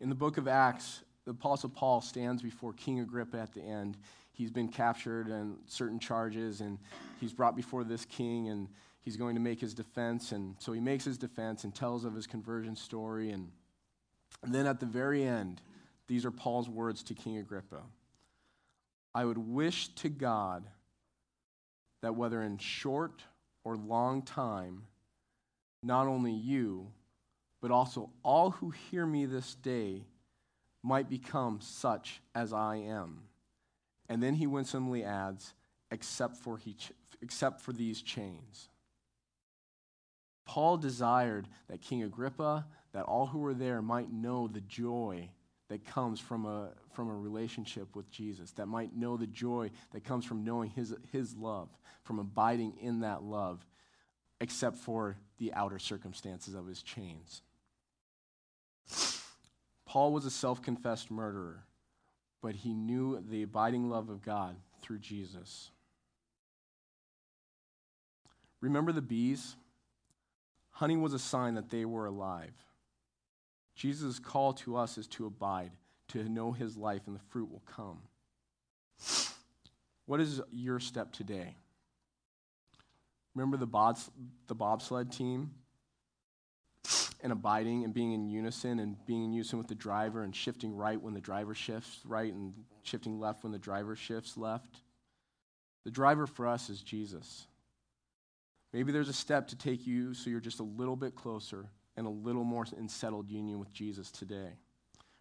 In 0.00 0.08
the 0.08 0.14
book 0.14 0.38
of 0.38 0.48
Acts, 0.48 1.02
the 1.26 1.32
Apostle 1.32 1.68
Paul 1.68 2.00
stands 2.00 2.40
before 2.40 2.72
King 2.72 3.00
Agrippa 3.00 3.38
at 3.38 3.52
the 3.52 3.60
end. 3.60 3.98
He's 4.32 4.50
been 4.50 4.68
captured 4.68 5.30
on 5.30 5.56
certain 5.66 5.98
charges, 5.98 6.60
and 6.60 6.78
he's 7.20 7.32
brought 7.32 7.56
before 7.56 7.82
this 7.82 8.04
king, 8.04 8.48
and 8.48 8.68
he's 9.00 9.16
going 9.16 9.34
to 9.34 9.40
make 9.40 9.60
his 9.60 9.74
defense. 9.74 10.30
And 10.30 10.54
so 10.60 10.72
he 10.72 10.80
makes 10.80 11.04
his 11.04 11.18
defense 11.18 11.64
and 11.64 11.74
tells 11.74 12.04
of 12.04 12.14
his 12.14 12.28
conversion 12.28 12.76
story. 12.76 13.30
And, 13.30 13.50
and 14.44 14.54
then 14.54 14.66
at 14.66 14.78
the 14.78 14.86
very 14.86 15.24
end, 15.24 15.60
these 16.06 16.24
are 16.24 16.30
Paul's 16.30 16.68
words 16.68 17.02
to 17.04 17.14
King 17.14 17.38
Agrippa 17.38 17.82
I 19.12 19.24
would 19.24 19.38
wish 19.38 19.88
to 19.96 20.08
God 20.08 20.68
that 22.02 22.14
whether 22.14 22.42
in 22.42 22.58
short 22.58 23.22
or 23.64 23.74
long 23.76 24.22
time, 24.22 24.82
not 25.82 26.06
only 26.06 26.32
you, 26.32 26.88
but 27.62 27.70
also 27.70 28.10
all 28.22 28.50
who 28.50 28.70
hear 28.70 29.06
me 29.06 29.24
this 29.24 29.54
day 29.54 30.04
might 30.82 31.08
become 31.08 31.60
such 31.60 32.20
as 32.34 32.52
I 32.52 32.76
am. 32.76 33.22
And 34.08 34.22
then 34.22 34.34
he 34.34 34.46
winsomely 34.46 35.02
adds, 35.04 35.54
except 35.90 36.36
for, 36.36 36.58
he 36.58 36.74
ch- 36.74 36.92
except 37.20 37.60
for 37.60 37.72
these 37.72 38.02
chains. 38.02 38.68
Paul 40.44 40.76
desired 40.76 41.48
that 41.68 41.82
King 41.82 42.04
Agrippa, 42.04 42.66
that 42.92 43.04
all 43.04 43.26
who 43.26 43.40
were 43.40 43.54
there 43.54 43.82
might 43.82 44.12
know 44.12 44.46
the 44.46 44.60
joy 44.60 45.28
that 45.68 45.84
comes 45.84 46.20
from 46.20 46.46
a, 46.46 46.70
from 46.92 47.10
a 47.10 47.14
relationship 47.14 47.96
with 47.96 48.08
Jesus, 48.10 48.52
that 48.52 48.66
might 48.66 48.96
know 48.96 49.16
the 49.16 49.26
joy 49.26 49.70
that 49.92 50.04
comes 50.04 50.24
from 50.24 50.44
knowing 50.44 50.70
his, 50.70 50.94
his 51.10 51.34
love, 51.34 51.68
from 52.04 52.20
abiding 52.20 52.74
in 52.80 53.00
that 53.00 53.24
love, 53.24 53.66
except 54.40 54.76
for 54.76 55.16
the 55.38 55.52
outer 55.54 55.80
circumstances 55.80 56.54
of 56.54 56.66
his 56.66 56.82
chains. 56.82 57.42
Paul 59.96 60.12
was 60.12 60.26
a 60.26 60.30
self 60.30 60.60
confessed 60.60 61.10
murderer, 61.10 61.64
but 62.42 62.54
he 62.54 62.74
knew 62.74 63.24
the 63.30 63.44
abiding 63.44 63.88
love 63.88 64.10
of 64.10 64.20
God 64.20 64.54
through 64.82 64.98
Jesus. 64.98 65.70
Remember 68.60 68.92
the 68.92 69.00
bees? 69.00 69.56
Honey 70.68 70.98
was 70.98 71.14
a 71.14 71.18
sign 71.18 71.54
that 71.54 71.70
they 71.70 71.86
were 71.86 72.04
alive. 72.04 72.52
Jesus' 73.74 74.18
call 74.18 74.52
to 74.52 74.76
us 74.76 74.98
is 74.98 75.06
to 75.06 75.24
abide, 75.24 75.70
to 76.08 76.28
know 76.28 76.52
his 76.52 76.76
life, 76.76 77.00
and 77.06 77.16
the 77.16 77.24
fruit 77.30 77.50
will 77.50 77.62
come. 77.64 78.02
What 80.04 80.20
is 80.20 80.42
your 80.52 80.78
step 80.78 81.10
today? 81.10 81.56
Remember 83.34 83.56
the, 83.56 83.96
the 84.46 84.54
bobsled 84.54 85.10
team? 85.10 85.52
And 87.26 87.32
abiding 87.32 87.82
and 87.82 87.92
being 87.92 88.12
in 88.12 88.28
unison 88.28 88.78
and 88.78 89.04
being 89.04 89.24
in 89.24 89.32
unison 89.32 89.58
with 89.58 89.66
the 89.66 89.74
driver 89.74 90.22
and 90.22 90.32
shifting 90.32 90.76
right 90.76 91.02
when 91.02 91.12
the 91.12 91.20
driver 91.20 91.56
shifts 91.56 91.98
right 92.04 92.32
and 92.32 92.54
shifting 92.84 93.18
left 93.18 93.42
when 93.42 93.50
the 93.50 93.58
driver 93.58 93.96
shifts 93.96 94.36
left. 94.36 94.76
The 95.84 95.90
driver 95.90 96.28
for 96.28 96.46
us 96.46 96.70
is 96.70 96.80
Jesus. 96.82 97.48
Maybe 98.72 98.92
there's 98.92 99.08
a 99.08 99.12
step 99.12 99.48
to 99.48 99.56
take 99.56 99.88
you 99.88 100.14
so 100.14 100.30
you're 100.30 100.38
just 100.38 100.60
a 100.60 100.62
little 100.62 100.94
bit 100.94 101.16
closer 101.16 101.66
and 101.96 102.06
a 102.06 102.10
little 102.10 102.44
more 102.44 102.64
in 102.78 102.88
settled 102.88 103.28
union 103.28 103.58
with 103.58 103.72
Jesus 103.72 104.12
today. 104.12 104.52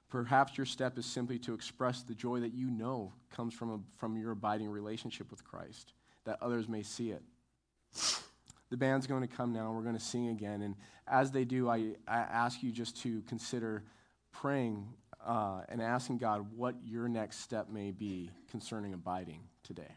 Perhaps 0.07 0.59
your 0.59 0.67
step 0.67 0.99
is 0.99 1.07
simply 1.07 1.39
to 1.39 1.55
express 1.55 2.03
the 2.03 2.13
joy 2.13 2.39
that 2.41 2.53
you 2.53 2.69
know 2.69 3.13
comes 3.31 3.55
from, 3.55 3.71
a, 3.71 3.79
from 3.97 4.15
your 4.15 4.33
abiding 4.33 4.69
relationship 4.69 5.31
with 5.31 5.43
Christ, 5.43 5.93
that 6.25 6.37
others 6.39 6.69
may 6.69 6.83
see 6.83 7.09
it. 7.09 7.23
The 8.75 8.79
band's 8.79 9.07
going 9.07 9.21
to 9.21 9.33
come 9.33 9.53
now, 9.53 9.67
and 9.67 9.75
we're 9.77 9.83
going 9.83 9.95
to 9.95 10.03
sing 10.03 10.27
again. 10.27 10.61
And 10.61 10.75
as 11.07 11.31
they 11.31 11.45
do, 11.45 11.69
I, 11.69 11.93
I 12.05 12.17
ask 12.17 12.61
you 12.61 12.73
just 12.73 13.01
to 13.03 13.21
consider 13.21 13.85
praying 14.33 14.85
uh, 15.25 15.61
and 15.69 15.81
asking 15.81 16.17
God 16.17 16.45
what 16.53 16.75
your 16.83 17.07
next 17.07 17.39
step 17.39 17.69
may 17.69 17.91
be 17.91 18.31
concerning 18.51 18.93
abiding 18.93 19.39
today. 19.63 19.95